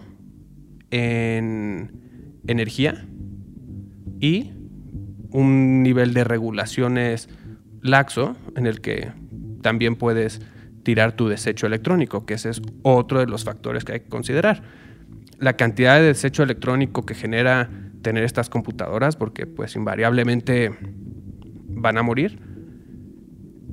en 0.90 1.92
energía 2.46 3.06
y 4.20 4.52
un 5.30 5.82
nivel 5.82 6.12
de 6.12 6.24
regulaciones 6.24 7.30
laxo 7.80 8.36
en 8.54 8.66
el 8.66 8.82
que 8.82 9.12
también 9.62 9.96
puedes 9.96 10.42
tirar 10.82 11.12
tu 11.12 11.28
desecho 11.28 11.66
electrónico, 11.66 12.26
que 12.26 12.34
ese 12.34 12.50
es 12.50 12.60
otro 12.82 13.20
de 13.20 13.26
los 13.26 13.44
factores 13.44 13.82
que 13.86 13.92
hay 13.92 14.00
que 14.00 14.10
considerar. 14.10 14.83
La 15.44 15.58
cantidad 15.58 15.96
de 15.96 16.06
desecho 16.06 16.42
electrónico 16.42 17.04
que 17.04 17.14
genera 17.14 17.68
tener 18.00 18.24
estas 18.24 18.48
computadoras, 18.48 19.14
porque 19.14 19.46
pues 19.46 19.76
invariablemente 19.76 20.70
van 21.68 21.98
a 21.98 22.02
morir, 22.02 22.40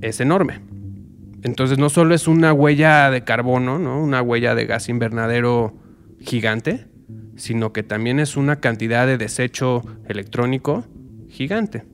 es 0.02 0.20
enorme. 0.20 0.60
Entonces 1.44 1.78
no 1.78 1.90
solo 1.90 2.14
es 2.14 2.28
una 2.28 2.52
huella 2.52 3.10
de 3.10 3.24
carbono, 3.24 3.80
¿no? 3.80 4.04
una 4.04 4.22
huella 4.22 4.54
de 4.54 4.66
gas 4.66 4.90
invernadero 4.90 5.74
gigante, 6.20 6.88
sino 7.38 7.72
que 7.72 7.84
también 7.84 8.20
es 8.20 8.36
una 8.36 8.58
cantidad 8.58 9.08
de 9.08 9.18
desecho 9.18 9.82
electrónico 10.10 10.84
gigante. 11.30 11.86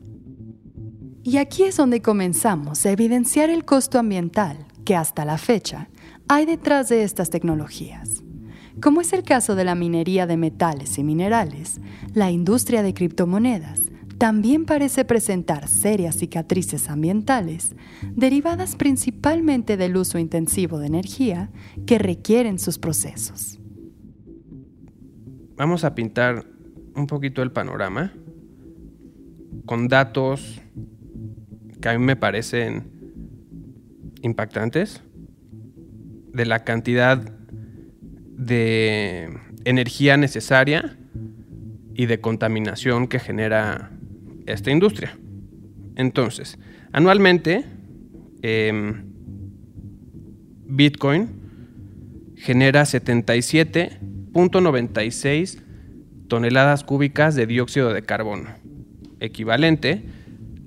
Y 1.21 1.37
aquí 1.37 1.65
es 1.65 1.77
donde 1.77 2.01
comenzamos 2.01 2.83
a 2.83 2.91
evidenciar 2.91 3.51
el 3.51 3.63
costo 3.63 3.99
ambiental 3.99 4.65
que 4.85 4.95
hasta 4.95 5.23
la 5.23 5.37
fecha 5.37 5.87
hay 6.27 6.47
detrás 6.47 6.89
de 6.89 7.03
estas 7.03 7.29
tecnologías. 7.29 8.23
Como 8.81 9.01
es 9.01 9.11
el 9.13 9.23
caso 9.23 9.55
de 9.55 9.63
la 9.63 9.75
minería 9.75 10.27
de 10.27 10.37
metales 10.37 10.97
y 10.99 11.03
minerales, 11.03 11.81
la 12.13 12.29
industria 12.29 12.83
de 12.83 12.93
criptomonedas 12.93 13.81
también 14.19 14.65
parece 14.65 15.05
presentar 15.05 15.67
serias 15.67 16.17
cicatrices 16.17 16.89
ambientales 16.89 17.75
derivadas 18.15 18.75
principalmente 18.75 19.77
del 19.77 19.97
uso 19.97 20.17
intensivo 20.17 20.79
de 20.79 20.87
energía 20.87 21.51
que 21.85 21.99
requieren 21.99 22.59
sus 22.59 22.79
procesos. 22.79 23.59
Vamos 25.55 25.83
a 25.83 25.95
pintar 25.95 26.45
un 26.95 27.07
poquito 27.07 27.41
el 27.41 27.51
panorama 27.51 28.13
con 29.65 29.87
datos 29.87 30.61
que 31.81 31.89
a 31.89 31.97
mí 31.97 32.03
me 32.03 32.15
parecen 32.15 32.91
impactantes 34.21 35.01
de 36.33 36.45
la 36.45 36.63
cantidad 36.63 37.36
de 38.37 39.37
energía 39.65 40.15
necesaria 40.15 40.95
y 41.95 42.05
de 42.05 42.21
contaminación 42.21 43.07
que 43.07 43.19
genera 43.19 43.91
esta 44.45 44.71
industria. 44.71 45.17
Entonces, 45.95 46.57
anualmente, 46.93 47.65
em, 48.43 49.07
Bitcoin 50.65 51.29
genera 52.35 52.85
77.96 52.85 55.63
toneladas 56.27 56.83
cúbicas 56.83 57.33
de 57.35 57.47
dióxido 57.47 57.91
de 57.93 58.03
carbono, 58.03 58.49
equivalente 59.19 60.03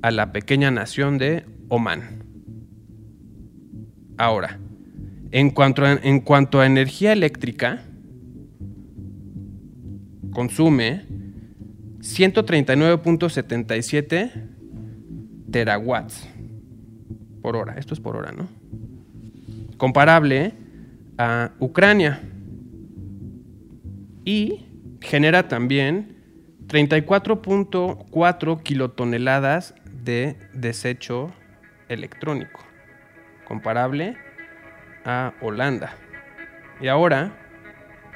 a 0.02 0.10
la 0.10 0.32
pequeña 0.32 0.72
nación 0.72 1.18
de 1.18 1.44
Oman. 1.68 2.24
Ahora, 4.16 4.58
en 5.32 5.50
cuanto 5.50 6.60
a, 6.60 6.66
energía 6.66 7.12
eléctrica, 7.12 7.82
consume 10.32 11.04
139.77 12.00 14.32
terawatts 15.50 16.28
por 17.42 17.56
hora. 17.56 17.74
Esto 17.78 17.94
es 17.94 18.00
por 18.00 18.16
hora, 18.16 18.32
¿no? 18.32 18.48
Comparable 19.76 20.52
a 21.18 21.52
Ucrania. 21.58 22.22
Y 24.24 24.66
genera 25.00 25.48
también 25.48 26.16
34.4 26.66 28.62
kilotoneladas 28.62 29.74
de 30.04 30.36
desecho 30.52 31.32
electrónico, 31.88 32.60
comparable 33.46 34.10
a 34.10 34.29
Holanda. 35.40 35.94
Y 36.80 36.88
ahora, 36.88 37.32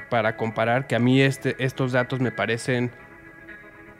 para 0.09 0.37
comparar, 0.37 0.87
que 0.87 0.95
a 0.95 0.99
mí 0.99 1.21
este, 1.21 1.55
estos 1.59 1.91
datos 1.91 2.19
me 2.19 2.31
parecen 2.31 2.91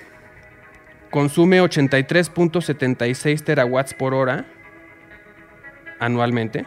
Consume 1.11 1.61
83.76 1.61 3.43
terawatts 3.43 3.95
por 3.95 4.15
hora 4.15 4.47
anualmente, 5.99 6.65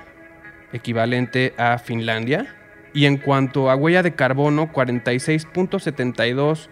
equivalente 0.73 1.54
a 1.58 1.77
Finlandia 1.77 2.56
y 2.93 3.06
en 3.06 3.17
cuanto 3.17 3.71
a 3.71 3.75
huella 3.75 4.04
de 4.04 4.13
carbono, 4.13 4.71
46.72 4.71 6.67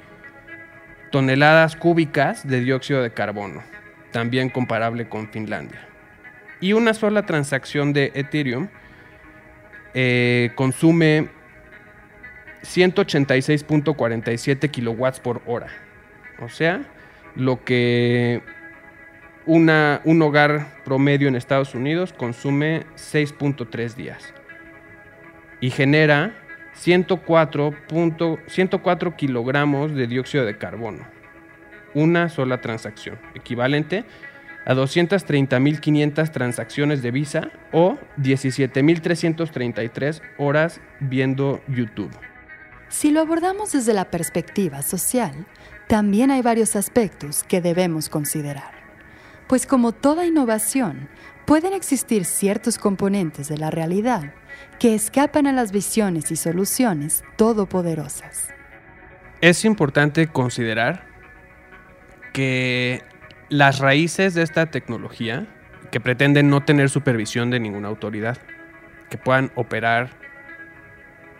toneladas 1.11 1.75
cúbicas 1.75 2.47
de 2.47 2.59
dióxido 2.59 3.01
de 3.01 3.11
carbono, 3.11 3.63
también 4.11 4.49
comparable 4.49 5.07
con 5.07 5.29
Finlandia. 5.29 5.87
Y 6.59 6.73
una 6.73 6.93
sola 6.93 7.25
transacción 7.25 7.93
de 7.93 8.11
Ethereum 8.13 8.67
eh, 9.93 10.51
consume 10.55 11.29
186.47 12.63 14.69
kilowatts 14.69 15.19
por 15.19 15.41
hora. 15.45 15.67
O 16.41 16.47
sea, 16.49 16.81
lo 17.35 17.63
que 17.63 18.41
una, 19.45 20.01
un 20.03 20.19
hogar 20.21 20.67
promedio 20.85 21.27
en 21.27 21.35
Estados 21.35 21.75
Unidos 21.75 22.13
consume 22.13 22.85
6.3 22.95 23.95
días 23.95 24.33
y 25.59 25.71
genera 25.71 26.33
104, 26.73 27.73
104 28.47 29.15
kilogramos 29.15 29.93
de 29.93 30.07
dióxido 30.07 30.45
de 30.45 30.57
carbono. 30.57 31.05
Una 31.93 32.29
sola 32.29 32.61
transacción, 32.61 33.19
equivalente 33.33 34.05
a 34.65 34.73
230.500 34.75 36.31
transacciones 36.31 37.01
de 37.01 37.11
Visa 37.11 37.49
o 37.71 37.97
17.333 38.17 40.21
horas 40.37 40.81
viendo 40.99 41.61
YouTube. 41.67 42.11
Si 42.89 43.11
lo 43.11 43.21
abordamos 43.21 43.71
desde 43.71 43.93
la 43.93 44.09
perspectiva 44.09 44.81
social, 44.81 45.45
también 45.87 46.31
hay 46.31 46.41
varios 46.41 46.75
aspectos 46.75 47.43
que 47.43 47.61
debemos 47.61 48.09
considerar. 48.09 48.73
Pues 49.47 49.67
como 49.67 49.91
toda 49.91 50.25
innovación, 50.25 51.07
pueden 51.45 51.73
existir 51.73 52.25
ciertos 52.25 52.77
componentes 52.77 53.47
de 53.47 53.57
la 53.57 53.71
realidad 53.71 54.33
que 54.79 54.95
escapan 54.95 55.47
a 55.47 55.53
las 55.53 55.71
visiones 55.71 56.31
y 56.31 56.35
soluciones 56.35 57.23
todopoderosas. 57.37 58.49
Es 59.41 59.65
importante 59.65 60.27
considerar 60.27 61.07
que 62.33 63.03
las 63.49 63.79
raíces 63.79 64.33
de 64.33 64.43
esta 64.43 64.71
tecnología, 64.71 65.47
que 65.91 65.99
pretenden 65.99 66.49
no 66.49 66.65
tener 66.65 66.89
supervisión 66.89 67.49
de 67.49 67.59
ninguna 67.59 67.87
autoridad, 67.87 68.37
que 69.09 69.17
puedan 69.17 69.51
operar 69.55 70.09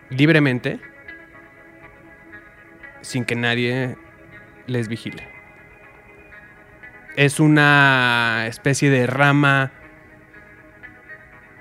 libremente 0.10 0.80
sin 3.02 3.26
que 3.26 3.36
nadie 3.36 3.96
les 4.68 4.88
vigile. 4.88 5.28
Es 7.16 7.40
una 7.40 8.46
especie 8.48 8.90
de 8.90 9.08
rama 9.08 9.72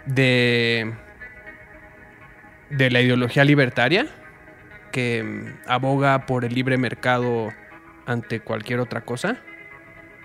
de 0.07 0.93
de 2.71 2.91
la 2.91 3.01
ideología 3.01 3.45
libertaria, 3.45 4.07
que 4.93 5.23
mm, 5.23 5.71
aboga 5.71 6.27
por 6.27 6.45
el 6.45 6.55
libre 6.55 6.77
mercado 6.77 7.49
ante 8.07 8.41
cualquier 8.41 8.81
otra 8.81 9.03
cosa, 9.03 9.39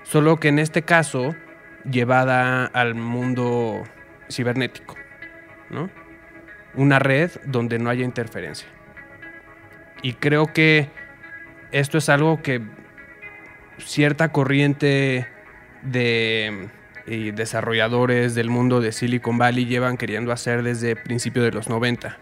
solo 0.04 0.39
que 0.39 0.49
en 0.49 0.60
este 0.60 0.84
caso 0.84 1.36
llevada 1.89 2.65
al 2.65 2.95
mundo 2.95 3.84
cibernético, 4.30 4.95
¿no? 5.69 5.89
Una 6.76 6.99
red 6.99 7.32
donde 7.45 7.78
no 7.78 7.89
haya 7.89 8.04
interferencia. 8.04 8.67
Y 10.02 10.13
creo 10.13 10.47
que 10.47 10.89
esto 11.73 11.97
es 11.97 12.07
algo 12.07 12.41
que 12.41 12.62
cierta 13.79 14.31
corriente 14.31 15.27
de 15.81 16.69
desarrolladores 17.05 18.33
del 18.36 18.49
mundo 18.49 18.79
de 18.79 18.93
Silicon 18.93 19.38
Valley 19.38 19.65
llevan 19.65 19.97
queriendo 19.97 20.31
hacer 20.31 20.63
desde 20.63 20.95
principios 20.95 21.43
de 21.43 21.51
los 21.51 21.67
90 21.67 22.17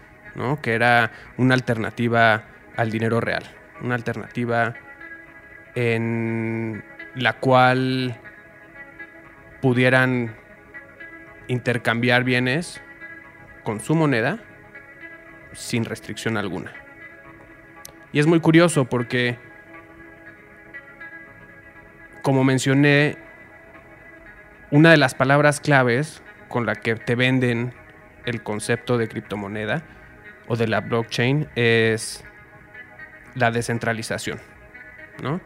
que 0.62 0.74
era 0.74 1.12
una 1.38 1.54
alternativa 1.54 2.44
al 2.78 2.90
dinero 2.90 3.20
real, 3.20 3.44
una 3.82 3.96
alternativa 3.96 4.76
en 5.76 6.84
la 7.16 7.34
cual 7.34 8.18
pudieran 9.62 10.36
intercambiar 11.48 12.24
bienes 12.24 12.82
con 13.64 13.80
su 13.80 13.94
moneda 13.96 14.40
sin 15.54 15.86
restricción 15.86 16.38
alguna. 16.38 16.81
Y 18.14 18.20
es 18.20 18.28
muy 18.28 18.40
curioso 18.40 18.86
porque, 18.86 19.38
como 22.22 22.44
mencioné, 22.44 23.18
una 24.70 24.92
de 24.92 24.98
las 24.98 25.16
palabras 25.16 25.60
claves 25.60 26.22
con 26.48 26.66
la 26.66 26.76
que 26.76 26.96
te 26.96 27.16
venden 27.16 27.74
el 28.26 28.44
concepto 28.44 28.98
de 28.98 29.08
criptomoneda 29.08 29.84
o 30.48 30.56
de 30.56 30.68
la 30.68 30.82
blockchain 30.82 31.48
es 31.56 32.24
la 33.36 33.52
descentralización, 33.52 34.40
¿no? 35.22 35.40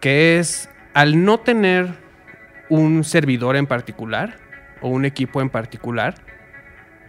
Que 0.00 0.38
es 0.38 0.68
al 0.92 1.24
no 1.24 1.40
tener 1.40 1.94
un 2.68 3.04
servidor 3.04 3.56
en 3.56 3.66
particular 3.66 4.36
o 4.80 4.88
un 4.88 5.04
equipo 5.04 5.40
en 5.40 5.48
particular, 5.48 6.14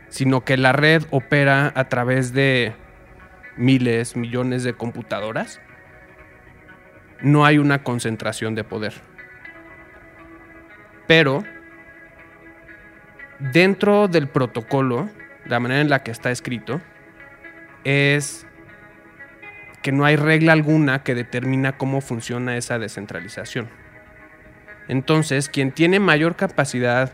sino 0.09 0.45
que 0.45 0.55
la 0.55 0.71
red 0.71 1.03
opera 1.09 1.71
a 1.75 1.89
través 1.89 2.33
de 2.33 2.73
miles, 3.57 4.15
millones 4.15 4.63
de 4.63 4.73
computadoras, 4.73 5.61
no 7.21 7.45
hay 7.45 7.57
una 7.57 7.83
concentración 7.83 8.55
de 8.55 8.63
poder. 8.63 8.93
Pero 11.07 11.43
dentro 13.39 14.07
del 14.07 14.27
protocolo, 14.27 15.09
la 15.45 15.59
manera 15.59 15.81
en 15.81 15.89
la 15.89 16.03
que 16.03 16.11
está 16.11 16.31
escrito, 16.31 16.81
es 17.83 18.47
que 19.81 19.91
no 19.91 20.05
hay 20.05 20.15
regla 20.15 20.53
alguna 20.53 21.03
que 21.03 21.13
determina 21.13 21.77
cómo 21.77 22.01
funciona 22.01 22.57
esa 22.57 22.79
descentralización. 22.79 23.69
Entonces, 24.87 25.49
quien 25.49 25.71
tiene 25.71 25.99
mayor 25.99 26.35
capacidad 26.35 27.13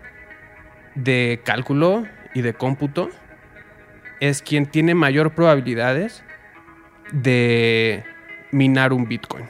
de 0.96 1.42
cálculo 1.44 2.06
y 2.34 2.42
de 2.42 2.54
cómputo 2.54 3.10
es 4.20 4.42
quien 4.42 4.66
tiene 4.66 4.96
mayor 4.96 5.32
probabilidades 5.32 6.24
de 7.12 8.04
minar 8.52 8.93
un 8.93 9.08
Bitcoin, 9.08 9.45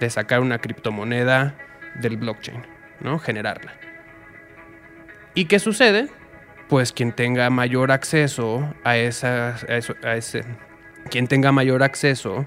de 0.00 0.10
sacar 0.10 0.40
una 0.40 0.58
criptomoneda 0.58 1.54
del 1.94 2.16
blockchain, 2.16 2.62
¿no? 3.00 3.18
Generarla. 3.18 3.72
¿Y 5.34 5.46
qué 5.46 5.58
sucede? 5.58 6.08
Pues 6.68 6.92
quien 6.92 7.12
tenga 7.12 7.50
mayor 7.50 7.92
acceso 7.92 8.74
a, 8.84 8.96
esa, 8.96 9.56
a 10.02 10.16
ese, 10.16 10.44
quien 11.10 11.26
tenga 11.26 11.52
mayor 11.52 11.82
acceso 11.82 12.46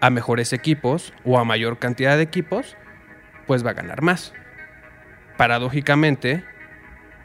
a 0.00 0.10
mejores 0.10 0.52
equipos 0.52 1.12
o 1.24 1.38
a 1.38 1.44
mayor 1.44 1.78
cantidad 1.78 2.16
de 2.16 2.22
equipos, 2.22 2.76
pues 3.46 3.64
va 3.64 3.70
a 3.70 3.74
ganar 3.74 4.02
más. 4.02 4.32
Paradójicamente, 5.36 6.44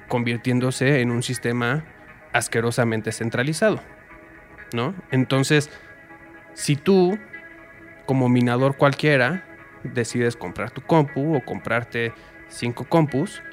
convirtiéndose 0.08 1.02
en 1.02 1.12
un 1.12 1.24
sistema 1.24 1.84
asquerosamente 2.34 3.12
centralizado, 3.12 3.82
¿no? 4.74 4.94
Entonces, 5.12 5.70
si 6.56 6.76
tú, 6.76 7.20
como 8.08 8.30
minador 8.30 8.78
cualquiera, 8.78 9.44
decides 9.84 10.36
comprar 10.36 10.72
tu 10.72 10.82
compu 10.82 11.36
o 11.36 11.42
comprarte 11.42 12.14
cinco 12.48 12.86
compus, 12.86 13.44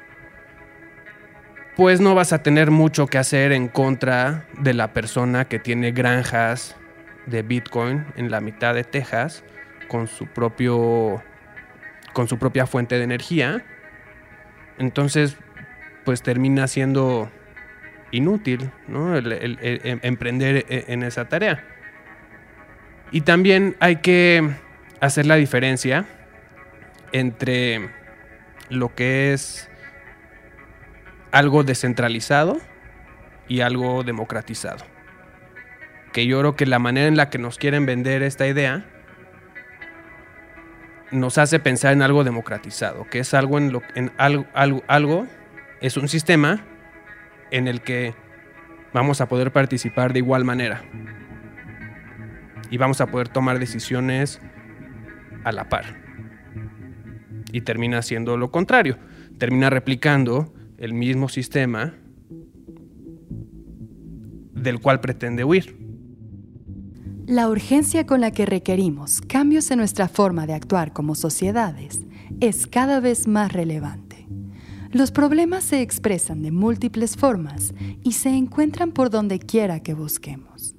pues 1.75 1.99
no 1.99 2.15
vas 2.15 2.33
a 2.33 2.41
tener 2.41 2.71
mucho 2.71 3.07
que 3.07 3.17
hacer 3.17 3.51
en 3.51 3.67
contra 3.67 4.45
de 4.57 4.73
la 4.73 4.93
persona 4.93 5.45
que 5.45 5.59
tiene 5.59 5.91
granjas 5.91 6.75
de 7.25 7.41
Bitcoin 7.41 8.05
en 8.15 8.31
la 8.31 8.41
mitad 8.41 8.73
de 8.73 8.83
Texas 8.83 9.43
con 9.87 10.07
su 10.07 10.27
propio 10.27 11.21
con 12.13 12.27
su 12.27 12.37
propia 12.37 12.67
fuente 12.67 12.97
de 12.97 13.03
energía. 13.03 13.65
Entonces, 14.77 15.35
pues 16.05 16.21
termina 16.21 16.67
siendo 16.67 17.31
inútil, 18.11 18.71
¿no? 18.87 19.17
Em, 19.17 19.99
emprender 20.03 20.65
e, 20.69 20.85
en 20.89 21.03
esa 21.03 21.27
tarea. 21.27 21.72
Y 23.13 23.21
también 23.21 23.77
hay 23.79 23.97
que 23.97 24.55
hacer 24.99 25.27
la 25.27 25.35
diferencia 25.35 26.05
entre 27.11 27.91
lo 28.69 28.95
que 28.95 29.33
es 29.33 29.69
algo 31.31 31.63
descentralizado 31.63 32.57
y 33.47 33.61
algo 33.61 34.03
democratizado. 34.03 34.83
Que 36.11 36.25
yo 36.25 36.39
creo 36.39 36.55
que 36.55 36.65
la 36.65 36.79
manera 36.79 37.07
en 37.07 37.15
la 37.15 37.29
que 37.29 37.37
nos 37.37 37.59
quieren 37.59 37.85
vender 37.85 38.23
esta 38.23 38.47
idea 38.47 38.83
nos 41.11 41.37
hace 41.37 41.59
pensar 41.59 41.93
en 41.93 42.01
algo 42.01 42.23
democratizado, 42.23 43.07
que 43.11 43.19
es 43.19 43.35
algo 43.35 43.59
en 43.59 43.71
lo 43.71 43.83
en 43.93 44.11
algo, 44.17 44.47
algo, 44.55 44.83
algo 44.87 45.27
es 45.81 45.97
un 45.97 46.07
sistema 46.07 46.65
en 47.51 47.67
el 47.67 47.81
que 47.81 48.15
vamos 48.91 49.21
a 49.21 49.27
poder 49.27 49.51
participar 49.51 50.13
de 50.13 50.19
igual 50.19 50.45
manera 50.45 50.81
y 52.73 52.77
vamos 52.77 53.01
a 53.01 53.05
poder 53.05 53.29
tomar 53.29 53.59
decisiones 53.59 54.41
a 55.43 55.51
la 55.51 55.69
par. 55.69 55.85
Y 57.51 57.61
termina 57.61 58.01
siendo 58.01 58.35
lo 58.35 58.49
contrario, 58.49 58.97
termina 59.37 59.69
replicando 59.69 60.51
el 60.79 60.95
mismo 60.95 61.29
sistema 61.29 61.93
del 64.53 64.81
cual 64.81 65.01
pretende 65.01 65.43
huir. 65.43 65.77
La 67.27 67.47
urgencia 67.47 68.07
con 68.07 68.21
la 68.21 68.31
que 68.31 68.47
requerimos 68.47 69.21
cambios 69.21 69.69
en 69.69 69.77
nuestra 69.77 70.07
forma 70.07 70.47
de 70.47 70.55
actuar 70.55 70.93
como 70.93 71.13
sociedades 71.13 72.01
es 72.39 72.65
cada 72.65 72.99
vez 72.99 73.27
más 73.27 73.53
relevante. 73.53 74.27
Los 74.89 75.11
problemas 75.11 75.63
se 75.63 75.81
expresan 75.81 76.41
de 76.41 76.49
múltiples 76.49 77.17
formas 77.17 77.75
y 78.01 78.13
se 78.13 78.29
encuentran 78.29 78.93
por 78.93 79.11
donde 79.11 79.37
quiera 79.37 79.83
que 79.83 79.93
busquemos. 79.93 80.72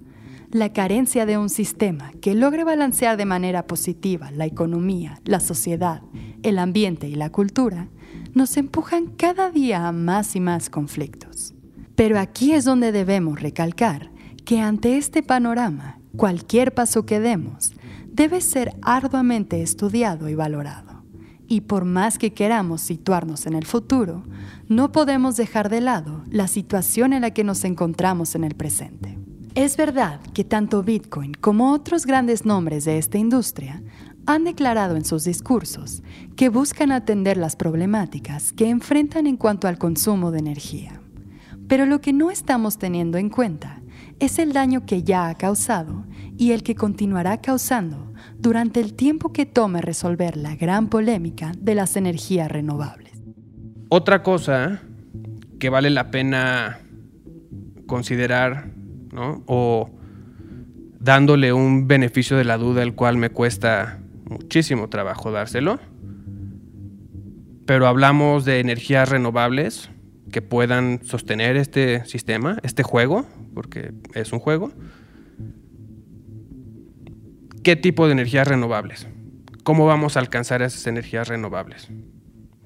La 0.54 0.72
carencia 0.72 1.26
de 1.26 1.36
un 1.36 1.48
sistema 1.48 2.12
que 2.20 2.32
logre 2.32 2.62
balancear 2.62 3.16
de 3.16 3.24
manera 3.24 3.66
positiva 3.66 4.30
la 4.30 4.46
economía, 4.46 5.20
la 5.24 5.40
sociedad, 5.40 6.02
el 6.44 6.60
ambiente 6.60 7.08
y 7.08 7.16
la 7.16 7.28
cultura 7.30 7.88
nos 8.34 8.56
empujan 8.56 9.06
cada 9.06 9.50
día 9.50 9.88
a 9.88 9.90
más 9.90 10.36
y 10.36 10.40
más 10.40 10.70
conflictos. 10.70 11.54
Pero 11.96 12.20
aquí 12.20 12.52
es 12.52 12.64
donde 12.64 12.92
debemos 12.92 13.42
recalcar 13.42 14.12
que 14.44 14.60
ante 14.60 14.96
este 14.96 15.24
panorama, 15.24 15.98
cualquier 16.16 16.72
paso 16.72 17.04
que 17.04 17.18
demos 17.18 17.72
debe 18.06 18.40
ser 18.40 18.76
arduamente 18.80 19.60
estudiado 19.60 20.28
y 20.28 20.36
valorado. 20.36 21.02
Y 21.48 21.62
por 21.62 21.84
más 21.84 22.16
que 22.16 22.32
queramos 22.32 22.80
situarnos 22.80 23.46
en 23.46 23.54
el 23.54 23.66
futuro, 23.66 24.22
no 24.68 24.92
podemos 24.92 25.34
dejar 25.34 25.68
de 25.68 25.80
lado 25.80 26.22
la 26.30 26.46
situación 26.46 27.12
en 27.12 27.22
la 27.22 27.32
que 27.32 27.42
nos 27.42 27.64
encontramos 27.64 28.36
en 28.36 28.44
el 28.44 28.54
presente. 28.54 29.18
Es 29.54 29.76
verdad 29.76 30.20
que 30.34 30.42
tanto 30.42 30.82
Bitcoin 30.82 31.32
como 31.32 31.72
otros 31.72 32.06
grandes 32.06 32.44
nombres 32.44 32.84
de 32.84 32.98
esta 32.98 33.18
industria 33.18 33.84
han 34.26 34.42
declarado 34.42 34.96
en 34.96 35.04
sus 35.04 35.22
discursos 35.22 36.02
que 36.34 36.48
buscan 36.48 36.90
atender 36.90 37.36
las 37.36 37.54
problemáticas 37.54 38.52
que 38.52 38.68
enfrentan 38.68 39.28
en 39.28 39.36
cuanto 39.36 39.68
al 39.68 39.78
consumo 39.78 40.32
de 40.32 40.40
energía. 40.40 41.00
Pero 41.68 41.86
lo 41.86 42.00
que 42.00 42.12
no 42.12 42.32
estamos 42.32 42.78
teniendo 42.78 43.16
en 43.16 43.30
cuenta 43.30 43.80
es 44.18 44.40
el 44.40 44.52
daño 44.52 44.86
que 44.86 45.04
ya 45.04 45.28
ha 45.28 45.36
causado 45.36 46.04
y 46.36 46.50
el 46.50 46.64
que 46.64 46.74
continuará 46.74 47.40
causando 47.40 48.12
durante 48.36 48.80
el 48.80 48.94
tiempo 48.94 49.32
que 49.32 49.46
tome 49.46 49.80
resolver 49.80 50.36
la 50.36 50.56
gran 50.56 50.88
polémica 50.88 51.52
de 51.60 51.76
las 51.76 51.94
energías 51.94 52.50
renovables. 52.50 53.22
Otra 53.88 54.24
cosa 54.24 54.82
que 55.60 55.68
vale 55.68 55.90
la 55.90 56.10
pena 56.10 56.80
considerar, 57.86 58.73
O 59.16 59.90
dándole 60.98 61.52
un 61.52 61.86
beneficio 61.86 62.36
de 62.36 62.44
la 62.44 62.58
duda, 62.58 62.82
el 62.82 62.94
cual 62.94 63.16
me 63.16 63.30
cuesta 63.30 64.00
muchísimo 64.24 64.88
trabajo 64.88 65.30
dárselo. 65.30 65.78
Pero 67.66 67.86
hablamos 67.86 68.44
de 68.44 68.60
energías 68.60 69.08
renovables 69.08 69.90
que 70.32 70.42
puedan 70.42 71.04
sostener 71.04 71.56
este 71.56 72.04
sistema, 72.06 72.58
este 72.62 72.82
juego, 72.82 73.26
porque 73.54 73.92
es 74.14 74.32
un 74.32 74.40
juego. 74.40 74.72
¿Qué 77.62 77.76
tipo 77.76 78.06
de 78.06 78.12
energías 78.12 78.46
renovables? 78.48 79.06
¿Cómo 79.62 79.86
vamos 79.86 80.16
a 80.16 80.20
alcanzar 80.20 80.60
esas 80.60 80.86
energías 80.86 81.28
renovables? 81.28 81.88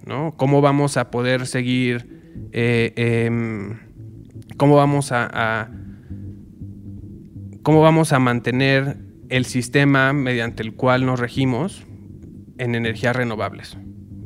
¿No? 0.05 0.35
¿Cómo 0.37 0.61
vamos 0.61 0.97
a 0.97 1.11
poder 1.11 1.47
seguir? 1.47 2.49
Eh, 2.53 2.93
em, 2.97 3.79
¿Cómo 4.57 4.75
vamos 4.75 5.13
a, 5.13 5.71
cómo 7.63 7.81
vamos 7.81 8.13
a 8.13 8.19
mantener 8.19 8.99
el 9.29 9.45
sistema 9.45 10.13
mediante 10.13 10.63
el 10.63 10.75
cual 10.75 11.05
nos 11.05 11.21
regimos 11.21 11.85
en 12.59 12.75
energías 12.75 13.15
renovables. 13.15 13.77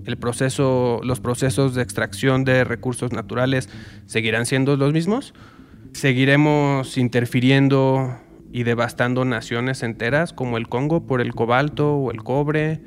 El 0.04 0.16
proceso, 0.18 1.00
los 1.04 1.20
procesos 1.20 1.74
de 1.74 1.82
extracción 1.82 2.44
de 2.44 2.64
recursos 2.64 3.12
naturales 3.12 3.68
seguirán 4.06 4.46
siendo 4.46 4.76
los 4.76 4.92
mismos. 4.92 5.32
Seguiremos 5.92 6.98
interfiriendo 6.98 8.16
y 8.52 8.64
devastando 8.64 9.24
naciones 9.24 9.82
enteras 9.82 10.32
como 10.32 10.56
el 10.56 10.68
Congo 10.68 11.06
por 11.06 11.20
el 11.20 11.34
cobalto 11.34 11.94
o 11.94 12.10
el 12.10 12.22
cobre, 12.22 12.80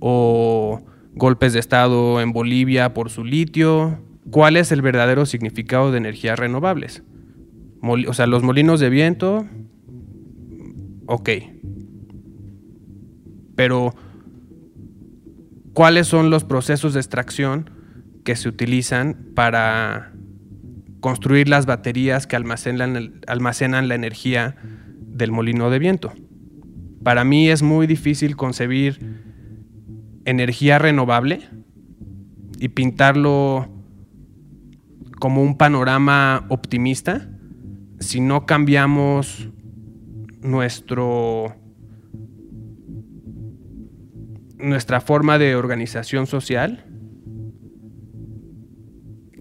o 0.00 0.82
golpes 1.14 1.52
de 1.52 1.60
Estado 1.60 2.20
en 2.20 2.32
Bolivia 2.32 2.94
por 2.94 3.10
su 3.10 3.24
litio. 3.24 4.00
¿Cuál 4.30 4.56
es 4.56 4.72
el 4.72 4.82
verdadero 4.82 5.26
significado 5.26 5.92
de 5.92 5.98
energías 5.98 6.38
renovables? 6.38 7.02
o 7.82 8.14
sea, 8.14 8.26
los 8.26 8.42
molinos 8.42 8.80
de 8.80 8.90
viento 8.90 9.46
ok, 11.06 11.30
Pero, 13.54 13.94
¿cuáles 15.72 16.06
son 16.06 16.28
los 16.28 16.44
procesos 16.44 16.92
de 16.92 17.00
extracción 17.00 17.70
que 18.22 18.36
se 18.36 18.48
utilizan 18.48 19.30
para 19.34 20.12
construir 21.00 21.48
las 21.48 21.64
baterías 21.64 22.26
que 22.26 22.36
almacenan, 22.36 23.88
la 23.88 23.94
energía 23.94 24.56
del 25.00 25.32
molino 25.32 25.70
de 25.70 25.78
viento? 25.78 26.12
Para 27.02 27.24
mí 27.24 27.48
es 27.48 27.62
muy 27.62 27.86
difícil 27.86 28.36
concebir 28.36 28.98
energía 30.26 30.78
renovable 30.78 31.40
y 32.58 32.68
pintarlo 32.68 33.70
como 35.18 35.42
un 35.42 35.56
panorama 35.56 36.44
optimista 36.50 37.30
si 38.00 38.20
no 38.20 38.44
cambiamos 38.44 39.50
nuestro 40.46 41.54
nuestra 44.58 45.00
forma 45.00 45.38
de 45.38 45.54
organización 45.54 46.26
social 46.26 46.86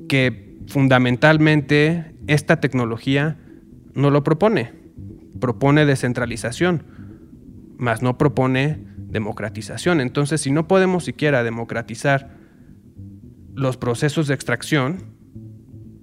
que 0.09 0.59
fundamentalmente 0.67 2.15
esta 2.27 2.59
tecnología 2.59 3.37
no 3.93 4.09
lo 4.11 4.23
propone. 4.23 4.73
Propone 5.39 5.85
descentralización, 5.85 6.83
mas 7.77 8.01
no 8.01 8.17
propone 8.17 8.79
democratización. 8.97 10.01
Entonces, 10.01 10.41
si 10.41 10.51
no 10.51 10.67
podemos 10.67 11.05
siquiera 11.05 11.43
democratizar 11.43 12.35
los 13.53 13.77
procesos 13.77 14.27
de 14.27 14.33
extracción 14.33 15.15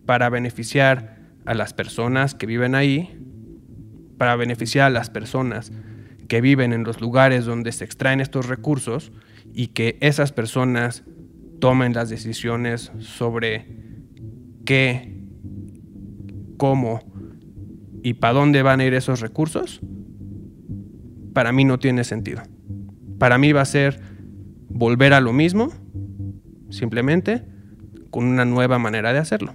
para 0.07 0.31
beneficiar 0.31 1.21
a 1.45 1.55
las 1.55 1.75
personas 1.75 2.35
que 2.35 2.47
viven 2.47 2.75
ahí, 2.75 3.22
para 4.23 4.37
beneficiar 4.37 4.87
a 4.87 4.91
las 4.91 5.11
personas 5.11 5.73
que 6.29 6.41
viven 6.41 6.73
en 6.73 6.85
los 6.85 7.01
lugares 7.01 7.45
donde 7.45 7.73
se 7.73 7.85
extraen 7.85 8.21
estos 8.21 8.47
recursos 8.47 9.11
y 9.53 9.67
que 9.67 9.99
esas 10.01 10.31
personas 10.31 11.03
tomen 11.59 11.93
las 11.93 12.09
decisiones 12.09 12.93
sobre 13.01 13.67
qué, 14.65 15.19
cómo 16.57 17.01
y 18.05 18.15
para 18.15 18.35
dónde 18.35 18.63
van 18.63 18.79
a 18.79 18.85
ir 18.85 18.95
esos 18.95 19.19
recursos, 19.19 19.81
para 21.33 21.51
mí 21.51 21.65
no 21.65 21.81
tiene 21.81 22.05
sentido. 22.05 22.43
Para 23.19 23.39
mí 23.39 23.51
va 23.51 23.63
a 23.63 23.65
ser 23.65 24.01
volver 24.69 25.15
a 25.15 25.21
lo 25.21 25.33
mismo, 25.33 25.73
simplemente 26.71 27.43
con 28.11 28.25
una 28.27 28.45
nueva 28.45 28.79
manera 28.79 29.13
de 29.13 29.19
hacerlo. 29.19 29.53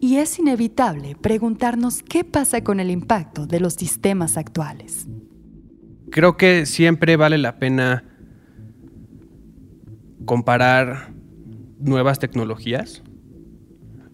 Y 0.00 0.16
es 0.16 0.38
inevitable 0.38 1.14
preguntarnos 1.14 2.02
qué 2.02 2.24
pasa 2.24 2.64
con 2.64 2.80
el 2.80 2.90
impacto 2.90 3.46
de 3.46 3.60
los 3.60 3.74
sistemas 3.74 4.38
actuales. 4.38 5.06
Creo 6.10 6.38
que 6.38 6.64
siempre 6.64 7.16
vale 7.16 7.36
la 7.36 7.58
pena 7.58 8.04
comparar 10.24 11.12
nuevas 11.78 12.18
tecnologías 12.18 13.02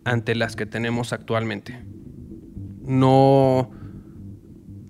ante 0.04 0.34
las 0.34 0.56
que 0.56 0.66
tenemos 0.66 1.12
actualmente. 1.12 1.84
No 2.82 3.70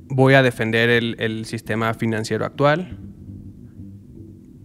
voy 0.09 0.35
a 0.35 0.43
defender 0.43 0.89
el, 0.91 1.45
sistema 1.45 1.93
financiero 1.95 2.45
actual, 2.45 2.99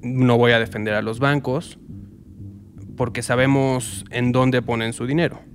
no 0.02 0.38
voy 0.38 0.54
a 0.54 0.60
defender 0.60 0.94
a 0.94 1.02
los 1.02 1.20
bancos, 1.20 1.78
porque 2.96 3.22
sabemos 3.22 4.06
en 4.12 4.32
dónde 4.32 4.62
ponen 4.62 4.94
su 4.94 5.06
dinero. 5.06 5.51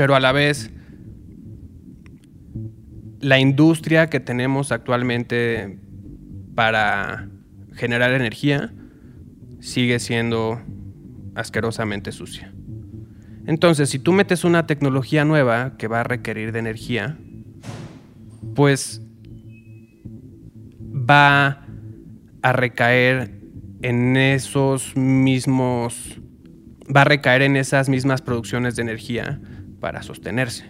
Pero 0.00 0.14
a 0.14 0.20
la 0.20 0.32
vez 0.32 0.70
la 3.20 3.38
industria 3.38 4.08
que 4.08 4.18
tenemos 4.18 4.72
actualmente 4.72 5.78
para 6.54 7.28
generar 7.74 8.12
energía 8.12 8.72
sigue 9.60 9.98
siendo 9.98 10.58
asquerosamente 11.34 12.12
sucia. 12.12 12.50
Entonces, 13.44 13.90
si 13.90 13.98
tú 13.98 14.14
metes 14.14 14.42
una 14.42 14.66
tecnología 14.66 15.26
nueva 15.26 15.76
que 15.76 15.86
va 15.86 16.00
a 16.00 16.04
requerir 16.04 16.52
de 16.52 16.60
energía, 16.60 17.18
pues 18.54 19.02
va 20.88 21.66
a 22.40 22.52
recaer 22.54 23.38
en 23.82 24.16
esos 24.16 24.96
mismos, 24.96 26.18
va 26.86 27.02
a 27.02 27.04
recaer 27.04 27.42
en 27.42 27.56
esas 27.56 27.90
mismas 27.90 28.22
producciones 28.22 28.76
de 28.76 28.82
energía 28.82 29.42
para 29.80 30.02
sostenerse. 30.02 30.64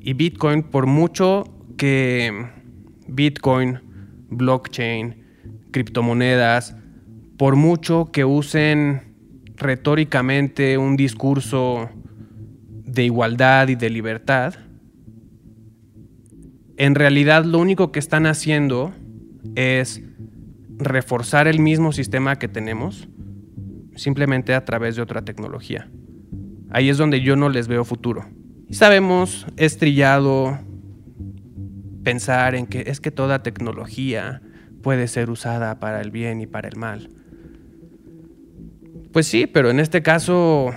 Y 0.00 0.14
Bitcoin, 0.14 0.62
por 0.64 0.86
mucho 0.86 1.44
que 1.76 2.48
Bitcoin, 3.08 3.80
blockchain, 4.28 5.24
criptomonedas, 5.70 6.76
por 7.36 7.56
mucho 7.56 8.10
que 8.12 8.24
usen 8.24 9.14
retóricamente 9.56 10.78
un 10.78 10.96
discurso 10.96 11.90
de 12.84 13.04
igualdad 13.04 13.68
y 13.68 13.74
de 13.74 13.90
libertad, 13.90 14.54
en 16.76 16.94
realidad 16.94 17.44
lo 17.44 17.58
único 17.58 17.92
que 17.92 17.98
están 17.98 18.26
haciendo 18.26 18.92
es 19.54 20.02
reforzar 20.78 21.46
el 21.46 21.60
mismo 21.60 21.92
sistema 21.92 22.36
que 22.36 22.48
tenemos, 22.48 23.08
simplemente 23.94 24.54
a 24.54 24.64
través 24.64 24.96
de 24.96 25.02
otra 25.02 25.22
tecnología. 25.22 25.88
Ahí 26.72 26.88
es 26.88 26.96
donde 26.96 27.20
yo 27.20 27.36
no 27.36 27.50
les 27.50 27.68
veo 27.68 27.84
futuro. 27.84 28.24
Y 28.68 28.74
sabemos, 28.74 29.46
es 29.58 29.76
trillado 29.76 30.58
pensar 32.02 32.54
en 32.54 32.66
que 32.66 32.84
es 32.86 33.00
que 33.00 33.10
toda 33.10 33.42
tecnología 33.42 34.40
puede 34.82 35.06
ser 35.06 35.28
usada 35.30 35.78
para 35.78 36.00
el 36.00 36.10
bien 36.10 36.40
y 36.40 36.46
para 36.46 36.68
el 36.68 36.76
mal. 36.76 37.10
Pues 39.12 39.26
sí, 39.26 39.46
pero 39.46 39.70
en 39.70 39.80
este 39.80 40.00
caso, 40.00 40.74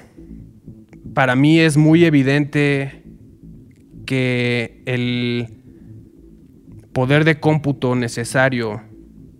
para 1.14 1.38
mí 1.38 1.60
es 1.60 1.78
muy 1.78 2.04
evidente 2.04 3.04
que 4.06 4.84
el 4.86 5.48
poder 6.92 7.24
de 7.24 7.40
cómputo 7.40 7.96
necesario 7.96 8.84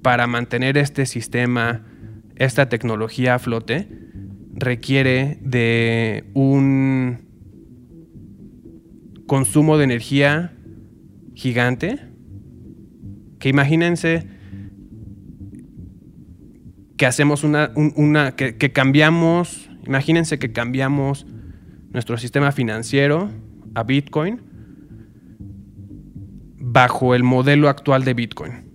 para 0.02 0.26
mantener 0.26 0.78
este 0.78 1.06
sistema, 1.06 1.86
esta 2.38 2.70
tecnología 2.70 3.36
a 3.36 3.40
flote, 3.40 4.05
requiere 4.56 5.38
de 5.42 6.26
un 6.34 7.20
consumo 9.28 9.78
de 9.78 9.84
energía 9.84 10.54
gigante, 11.34 12.00
que 13.40 13.50
imagínense 13.50 14.28
que 16.98 17.06
hacemos 17.06 17.44
una, 17.44 18.36
que, 18.36 18.72
cambiamos, 18.72 19.70
imagínense 19.86 20.40
que 20.40 20.54
cambiamos 20.54 21.26
nuestro 21.92 22.18
sistema 22.18 22.52
financiero 22.52 23.30
a 23.74 23.84
Bitcoin 23.84 24.40
bajo 26.58 27.16
el 27.16 27.24
modelo 27.24 27.68
actual 27.68 28.06
de 28.06 28.14
Bitcoin. 28.14 28.66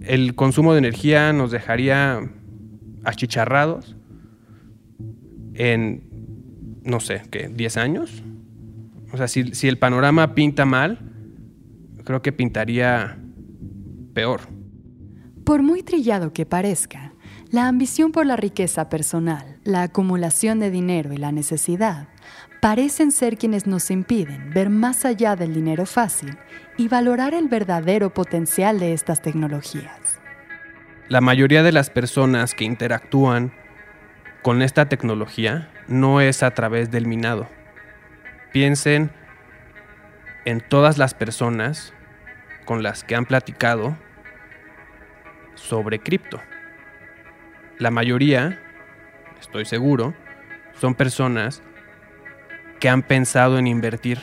El 0.00 0.34
consumo 0.34 0.72
de 0.72 0.78
energía 0.78 1.32
nos 1.32 1.52
dejaría 1.52 2.28
achicharrados 3.04 3.96
en, 5.54 6.02
no 6.84 7.00
sé, 7.00 7.22
¿qué? 7.30 7.50
¿10 7.50 7.76
años? 7.80 8.22
O 9.12 9.16
sea, 9.16 9.28
si, 9.28 9.54
si 9.54 9.68
el 9.68 9.78
panorama 9.78 10.34
pinta 10.34 10.64
mal, 10.64 10.98
creo 12.04 12.22
que 12.22 12.32
pintaría 12.32 13.18
peor. 14.14 14.40
Por 15.44 15.62
muy 15.62 15.82
trillado 15.82 16.32
que 16.32 16.46
parezca, 16.46 17.12
la 17.50 17.68
ambición 17.68 18.12
por 18.12 18.24
la 18.24 18.36
riqueza 18.36 18.88
personal, 18.88 19.58
la 19.64 19.82
acumulación 19.82 20.60
de 20.60 20.70
dinero 20.70 21.12
y 21.12 21.18
la 21.18 21.32
necesidad 21.32 22.08
parecen 22.62 23.10
ser 23.10 23.36
quienes 23.36 23.66
nos 23.66 23.90
impiden 23.90 24.50
ver 24.54 24.70
más 24.70 25.04
allá 25.04 25.34
del 25.34 25.52
dinero 25.52 25.84
fácil 25.84 26.38
y 26.78 26.88
valorar 26.88 27.34
el 27.34 27.48
verdadero 27.48 28.14
potencial 28.14 28.78
de 28.78 28.92
estas 28.92 29.20
tecnologías. 29.20 30.21
La 31.12 31.20
mayoría 31.20 31.62
de 31.62 31.72
las 31.72 31.90
personas 31.90 32.54
que 32.54 32.64
interactúan 32.64 33.52
con 34.40 34.62
esta 34.62 34.88
tecnología 34.88 35.68
no 35.86 36.22
es 36.22 36.42
a 36.42 36.52
través 36.52 36.90
del 36.90 37.06
minado. 37.06 37.50
Piensen 38.50 39.10
en 40.46 40.62
todas 40.62 40.96
las 40.96 41.12
personas 41.12 41.92
con 42.64 42.82
las 42.82 43.04
que 43.04 43.14
han 43.14 43.26
platicado 43.26 43.94
sobre 45.54 45.98
cripto. 45.98 46.40
La 47.76 47.90
mayoría, 47.90 48.58
estoy 49.38 49.66
seguro, 49.66 50.14
son 50.80 50.94
personas 50.94 51.62
que 52.80 52.88
han 52.88 53.02
pensado 53.02 53.58
en 53.58 53.66
invertir, 53.66 54.18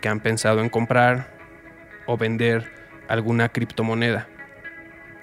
que 0.00 0.08
han 0.08 0.20
pensado 0.20 0.60
en 0.60 0.68
comprar 0.68 1.34
o 2.06 2.16
vender 2.16 2.70
alguna 3.08 3.48
criptomoneda. 3.48 4.28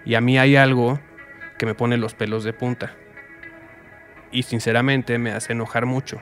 Y 0.06 0.16
a 0.16 0.22
mí 0.22 0.38
hay 0.38 0.56
algo 0.56 1.00
que 1.58 1.66
me 1.66 1.76
pone 1.76 1.98
los 1.98 2.13
pelos 2.13 2.44
de 2.44 2.54
punta. 2.54 2.94
Y 4.32 4.44
sinceramente 4.44 5.18
me 5.18 5.32
hace 5.32 5.54
enojar 5.54 5.86
mucho. 5.86 6.22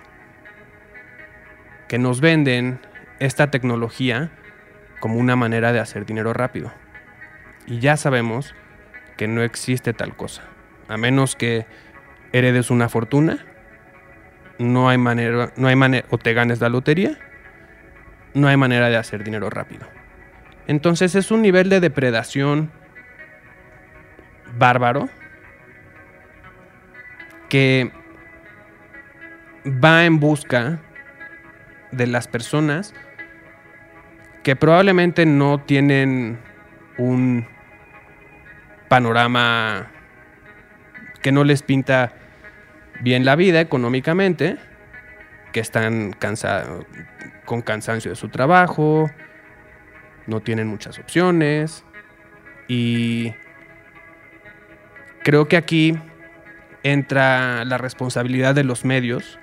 Que 1.88 1.98
nos 1.98 2.22
venden 2.22 2.80
esta 3.20 3.52
tecnología 3.52 4.32
como 5.00 5.15
una 5.15 5.36
manera 5.36 5.74
de 5.74 5.80
hacer 5.80 6.06
dinero 6.06 6.34
rápido. 6.34 6.72
Y 7.67 7.80
ya 7.80 7.98
sabemos 7.98 8.56
que 9.17 9.28
no 9.28 9.41
existe 9.44 9.94
tal 9.94 10.15
cosa. 10.15 10.44
A 10.88 10.98
menos 10.98 11.36
que 11.36 11.65
heredes 12.32 12.70
una 12.70 12.89
fortuna, 12.89 13.46
no 14.58 14.89
hay 14.89 14.98
manera, 14.98 15.52
no 15.56 15.67
hay 15.67 15.76
manera, 15.76 16.08
o 16.10 16.17
te 16.17 16.34
ganes 16.34 16.60
la 16.62 16.70
lotería, 16.70 17.17
no 18.34 18.48
hay 18.48 18.58
manera 18.58 18.89
de 18.89 18.98
hacer 18.98 19.24
dinero 19.24 19.50
rápido. 19.50 19.88
Entonces 20.67 21.15
es 21.15 21.32
un 21.32 21.41
nivel 21.41 21.70
de 21.70 21.80
depredación 21.80 22.72
bárbaro 24.62 25.10
que 27.50 27.91
va 29.65 30.06
en 30.06 30.19
busca 30.19 30.80
de 31.91 32.06
las 32.06 32.28
personas 32.28 32.93
que 34.43 34.56
probablemente 34.56 35.26
no 35.26 35.60
tienen 35.62 36.39
un 36.97 37.47
panorama 38.88 39.91
que 41.21 41.32
no 41.32 41.43
les 41.43 41.63
pinta 41.63 42.13
bien 43.02 43.26
la 43.26 43.36
vida 43.36 43.62
económicamente, 43.62 44.58
que 45.52 45.60
están 45.60 46.15
con 47.45 47.62
cansancio 47.62 48.12
de 48.12 48.15
su 48.15 48.30
trabajo, 48.30 49.10
no 50.28 50.39
tienen 50.41 50.67
muchas 50.67 51.00
opciones 51.00 51.84
y 52.67 53.34
creo 55.23 55.47
que 55.47 55.57
aquí 55.57 55.97
entra 56.84 57.63
la 57.65 57.77
responsabilidad 57.77 58.55
de 58.55 58.63
los 58.63 58.86
medios 58.86 59.39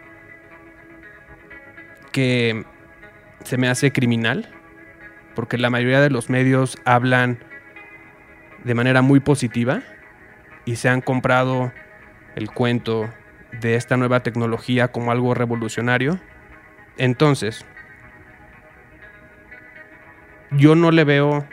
que 2.12 2.64
se 3.44 3.56
me 3.56 3.68
hace 3.68 3.92
criminal 3.92 4.48
porque 5.34 5.56
la 5.56 5.70
mayoría 5.70 6.00
de 6.00 6.10
los 6.10 6.30
medios 6.30 6.78
hablan 6.84 7.38
de 8.64 8.74
manera 8.74 9.02
muy 9.02 9.20
positiva 9.20 9.82
y 10.64 10.76
se 10.76 10.88
han 10.88 11.00
comprado 11.00 11.72
el 12.34 12.50
cuento 12.50 13.08
de 13.60 13.76
esta 13.76 13.96
nueva 13.96 14.20
tecnología 14.20 14.88
como 14.88 15.12
algo 15.12 15.34
revolucionario. 15.34 16.18
Entonces, 16.96 17.64
yo 20.50 20.74
no 20.74 20.90
le 20.90 21.04
veo 21.04 21.46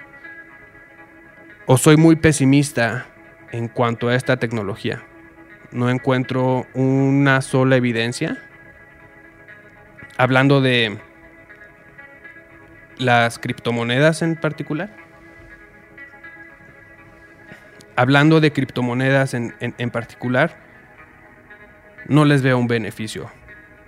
o 1.67 1.77
soy 1.77 1.95
muy 1.95 2.15
pesimista 2.15 3.05
en 3.55 3.69
cuanto 3.69 4.09
a 4.09 4.15
esta 4.15 4.37
tecnología. 4.37 5.01
No 5.71 5.89
encuentro 5.89 6.67
una 6.73 7.41
sola 7.41 7.77
evidencia. 7.77 8.37
Hablando 10.17 10.59
de 10.59 10.99
las 12.97 13.39
criptomonedas 13.39 14.21
en 14.21 14.35
particular. 14.35 14.89
Hablando 17.95 18.41
de 18.41 18.51
criptomonedas 18.51 19.33
en, 19.33 19.89
particular, 19.89 20.57
no 22.07 22.25
les 22.25 22.41
veo 22.41 22.57
un 22.57 22.67
beneficio. 22.67 23.31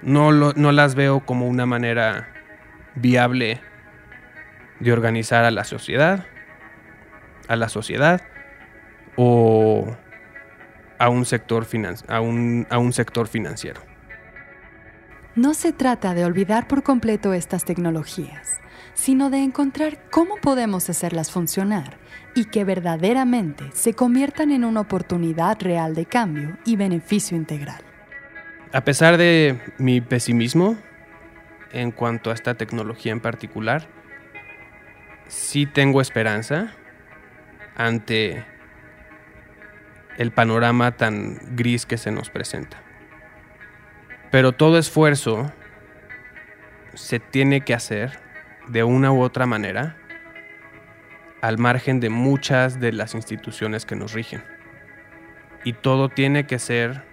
No, 0.01 0.31
no 0.31 0.71
las 0.71 0.95
veo 0.95 1.25
como 1.25 1.47
una 1.47 1.65
manera 1.65 2.29
viable 2.95 3.59
de 4.79 4.93
organizar 4.93 5.43
a 5.43 5.51
la 5.51 5.65
sociedad, 5.65 6.25
a 7.49 7.57
la 7.57 7.67
sociedad 7.67 8.21
o 9.17 9.85
a 10.99 11.09
un 11.09 11.25
sector, 11.25 11.67
a 12.07 12.21
un, 12.21 12.65
a 12.69 12.77
un 12.77 12.93
sector 12.93 13.27
financiero. 13.27 13.81
No 15.35 15.53
se 15.53 15.73
trata 15.73 16.13
de 16.13 16.25
olvidar 16.25 16.67
por 16.67 16.81
completo 16.81 17.33
estas 17.33 17.65
tecnologías, 17.65 18.59
sino 18.93 19.29
de 19.29 19.43
encontrar 19.43 20.09
cómo 20.09 20.37
podemos 20.37 20.89
hacerlas 20.89 21.31
funcionar 21.31 21.97
y 22.33 22.45
que 22.45 22.63
verdaderamente 22.63 23.65
se 23.73 23.93
conviertan 23.93 24.51
en 24.51 24.63
una 24.63 24.81
oportunidad 24.81 25.57
real 25.61 25.93
de 25.93 26.05
cambio 26.05 26.57
y 26.65 26.75
beneficio 26.75 27.37
integral. 27.37 27.83
A 28.73 28.81
pesar 28.81 29.17
de 29.17 29.59
mi 29.77 30.01
pesimismo 30.01 30.77
en 31.71 31.91
cuanto 31.91 32.31
a 32.31 32.33
esta 32.33 32.55
tecnología 32.55 33.11
en 33.11 33.19
particular, 33.19 33.87
sí 35.27 35.65
tengo 35.65 36.01
esperanza 36.01 36.73
ante 37.75 38.43
el 40.17 40.31
panorama 40.31 40.97
tan 40.97 41.39
gris 41.55 41.85
que 41.85 41.97
se 41.97 42.11
nos 42.11 42.29
presenta. 42.29 42.81
Pero 44.31 44.51
todo 44.51 44.77
esfuerzo 44.77 45.51
se 46.93 47.19
tiene 47.19 47.61
que 47.61 47.73
hacer 47.73 48.19
de 48.67 48.83
una 48.83 49.11
u 49.11 49.21
otra 49.21 49.45
manera 49.45 49.95
al 51.41 51.57
margen 51.57 51.99
de 51.99 52.09
muchas 52.09 52.79
de 52.79 52.91
las 52.91 53.13
instituciones 53.13 53.85
que 53.85 53.95
nos 53.95 54.13
rigen. 54.13 54.43
Y 55.63 55.73
todo 55.73 56.09
tiene 56.09 56.45
que 56.45 56.59
ser 56.59 57.03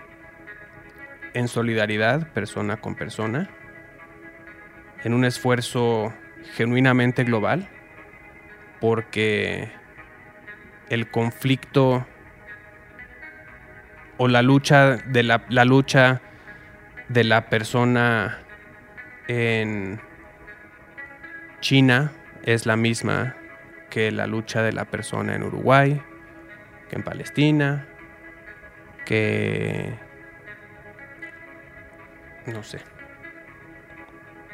en 1.35 1.49
solidaridad, 1.49 2.33
persona 2.33 2.79
con 2.79 2.95
persona, 2.95 3.51
en 5.03 5.13
un 5.13 5.25
esfuerzo 5.25 6.13
genuinamente 6.55 7.25
global 7.25 7.69
porque 8.81 9.71
el 10.89 11.11
conflicto 11.11 12.07
o 14.17 14.29
la 14.29 14.43
lucha 14.43 14.97
de 14.97 15.23
la, 15.23 15.45
la 15.49 15.65
lucha 15.65 16.21
de 17.09 17.25
la 17.25 17.49
persona 17.49 18.39
en 19.29 20.01
China 21.61 22.13
es 22.45 22.67
la 22.67 22.77
misma 22.77 23.37
que 23.91 24.11
la 24.11 24.27
lucha 24.27 24.63
de 24.63 24.73
la 24.73 24.85
persona 24.85 25.35
en 25.35 25.43
Uruguay, 25.43 26.01
que 26.89 26.97
en 26.97 27.03
Palestina, 27.03 27.87
que 29.05 29.95
no 32.47 32.63
sé, 32.63 32.81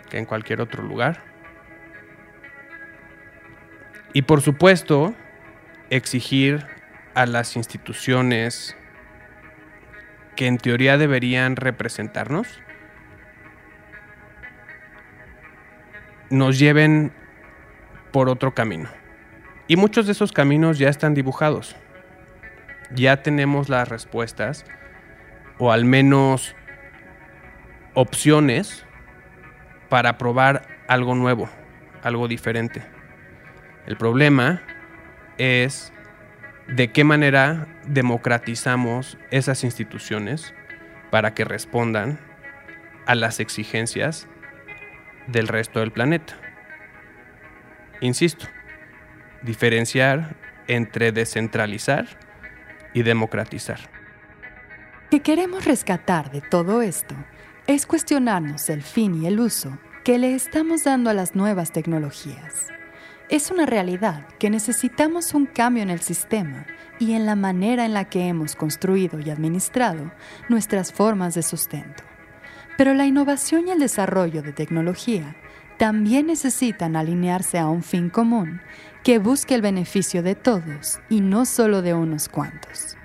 que 0.09 0.19
en 0.19 0.27
cualquier 0.27 0.61
otro 0.61 0.83
lugar. 0.83 1.23
Y 4.13 4.23
por 4.23 4.41
supuesto, 4.41 5.15
exigir 5.89 6.67
a 7.15 7.27
las 7.27 7.57
instituciones 7.57 8.77
que 10.41 10.47
en 10.47 10.57
teoría 10.57 10.97
deberían 10.97 11.55
representarnos, 11.55 12.49
nos 16.31 16.59
lleven 16.59 17.13
por 18.11 18.31
otro 18.31 18.55
camino. 18.55 18.89
Y 19.69 19.77
muchos 19.77 20.07
de 20.07 20.13
esos 20.13 20.33
caminos 20.33 20.79
ya 20.79 20.89
están 20.89 21.13
dibujados. 21.13 21.77
Ya 22.91 23.23
tenemos 23.23 23.69
las 23.69 23.91
respuestas, 23.91 24.65
o 25.59 25.73
al 25.73 25.85
menos 25.85 26.57
opciones, 27.93 28.87
para 29.91 30.17
probar 30.17 30.63
algo 30.89 31.15
nuevo, 31.15 31.51
algo 32.03 32.29
diferente. 32.29 32.83
El 33.85 33.99
problema 33.99 34.63
es 35.37 35.93
de 36.67 36.91
qué 36.93 37.05
manera 37.05 37.67
democratizamos 37.87 39.19
esas 39.31 39.65
instituciones 39.65 40.55
para 41.11 41.35
que 41.35 41.45
respondan 41.45 42.21
a 43.07 43.15
las 43.15 43.41
exigencias 43.41 44.29
del 45.27 45.49
resto 45.49 45.81
del 45.81 45.93
planeta. 45.93 46.35
Insisto, 48.01 48.47
diferenciar 49.43 50.37
entre 50.67 51.13
descentralizar 51.13 52.07
y 52.95 53.03
democratizar. 53.03 53.79
Que 55.11 55.21
queremos 55.21 55.65
rescatar 55.65 56.31
de 56.31 56.41
todo 56.41 56.83
esto 56.83 57.15
es 57.67 57.87
cuestionarnos 57.87 58.69
el 58.71 58.83
fin 58.83 59.23
y 59.23 59.27
el 59.27 59.41
uso 59.41 59.79
que 60.05 60.19
le 60.19 60.35
estamos 60.35 60.85
dando 60.85 61.11
a 61.11 61.15
las 61.15 61.35
nuevas 61.35 61.73
tecnologías. 61.73 62.69
Es 63.31 63.53
una 63.53 63.65
realidad 63.65 64.27
que 64.41 64.51
necesitamos 64.51 65.35
un 65.35 65.47
cambio 65.47 65.85
en 65.85 65.91
el 65.91 66.01
sistema 66.01 66.67
y 66.99 67.13
en 67.13 67.27
la 67.27 67.37
manera 67.37 67.85
en 67.85 67.95
la 67.95 68.07
que 68.07 68.27
hemos 68.27 68.57
construido 68.57 69.21
y 69.21 69.31
administrado 69.31 70.11
nuestras 70.49 70.93
formas 70.93 71.35
de 71.35 71.45
sustento. 71.45 72.03
Pero 72.77 72.93
la 72.93 73.07
innovación 73.07 73.69
y 73.69 73.71
el 73.71 73.79
desarrollo 73.79 74.43
de 74.43 74.53
tecnología 74.53 75.37
también 75.79 76.27
necesitan 76.27 76.97
alinearse 76.97 77.57
a 77.57 77.69
un 77.69 77.85
fin 77.85 78.11
común 78.11 78.61
que 79.05 79.19
busque 79.19 79.55
el 79.55 79.63
beneficio 79.63 80.25
de 80.25 80.35
todos 80.35 80.99
y 81.09 81.21
no 81.21 81.45
solo 81.45 81.83
de 81.83 81.95
unos 81.95 82.29
cuantos. 82.29 82.97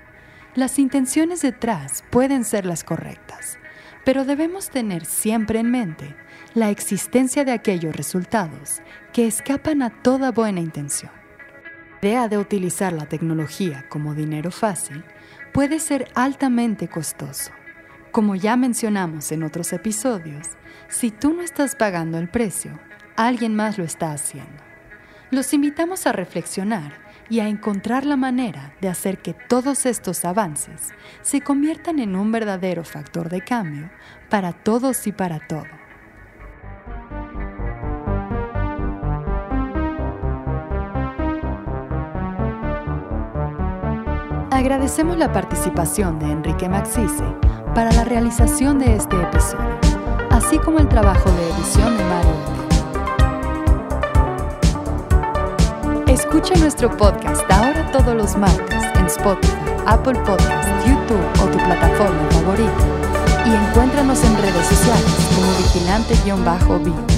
Las 0.56 0.80
intenciones 0.80 1.40
detrás 1.40 2.02
pueden 2.10 2.42
ser 2.42 2.66
las 2.66 2.82
correctas, 2.82 3.60
pero 4.04 4.24
debemos 4.24 4.70
tener 4.70 5.04
siempre 5.04 5.60
en 5.60 5.70
mente 5.70 6.16
la 6.56 6.70
existencia 6.70 7.44
de 7.44 7.52
aquellos 7.52 7.94
resultados 7.94 8.80
que 9.12 9.26
escapan 9.26 9.82
a 9.82 9.90
toda 9.90 10.32
buena 10.32 10.60
intención. 10.60 11.12
La 12.00 12.08
idea 12.08 12.28
de 12.28 12.38
utilizar 12.38 12.94
la 12.94 13.04
tecnología 13.04 13.84
como 13.90 14.14
dinero 14.14 14.50
fácil 14.50 15.04
puede 15.52 15.80
ser 15.80 16.08
altamente 16.14 16.88
costoso. 16.88 17.50
Como 18.10 18.36
ya 18.36 18.56
mencionamos 18.56 19.32
en 19.32 19.42
otros 19.42 19.74
episodios, 19.74 20.46
si 20.88 21.10
tú 21.10 21.34
no 21.34 21.42
estás 21.42 21.76
pagando 21.76 22.16
el 22.16 22.30
precio, 22.30 22.80
alguien 23.16 23.54
más 23.54 23.76
lo 23.76 23.84
está 23.84 24.12
haciendo. 24.12 24.62
Los 25.30 25.52
invitamos 25.52 26.06
a 26.06 26.12
reflexionar 26.12 26.94
y 27.28 27.40
a 27.40 27.48
encontrar 27.48 28.06
la 28.06 28.16
manera 28.16 28.72
de 28.80 28.88
hacer 28.88 29.18
que 29.18 29.34
todos 29.34 29.84
estos 29.84 30.24
avances 30.24 30.94
se 31.20 31.42
conviertan 31.42 31.98
en 31.98 32.16
un 32.16 32.32
verdadero 32.32 32.82
factor 32.82 33.28
de 33.28 33.42
cambio 33.42 33.90
para 34.30 34.54
todos 34.54 35.06
y 35.06 35.12
para 35.12 35.38
todo. 35.46 35.75
Agradecemos 44.56 45.18
la 45.18 45.30
participación 45.34 46.18
de 46.18 46.32
Enrique 46.32 46.66
Maxice 46.66 47.22
para 47.74 47.92
la 47.92 48.04
realización 48.04 48.78
de 48.78 48.96
este 48.96 49.14
episodio, 49.14 49.78
así 50.30 50.56
como 50.58 50.78
el 50.78 50.88
trabajo 50.88 51.30
de 51.30 51.50
edición 51.50 51.94
de 51.94 52.04
Mario 52.04 52.32
Escucha 56.08 56.54
nuestro 56.54 56.88
podcast 56.96 57.42
ahora 57.50 57.92
todos 57.92 58.14
los 58.14 58.34
martes 58.38 58.82
en 58.94 59.04
Spotify, 59.04 59.52
Apple 59.84 60.18
Podcasts, 60.20 60.86
YouTube 60.86 61.20
o 61.42 61.46
tu 61.50 61.58
plataforma 61.58 62.26
favorita. 62.30 62.72
Y 63.44 63.50
encuéntranos 63.50 64.24
en 64.24 64.38
redes 64.38 64.66
sociales 64.68 65.28
como 65.34 65.52
vigilante-bio. 65.58 67.15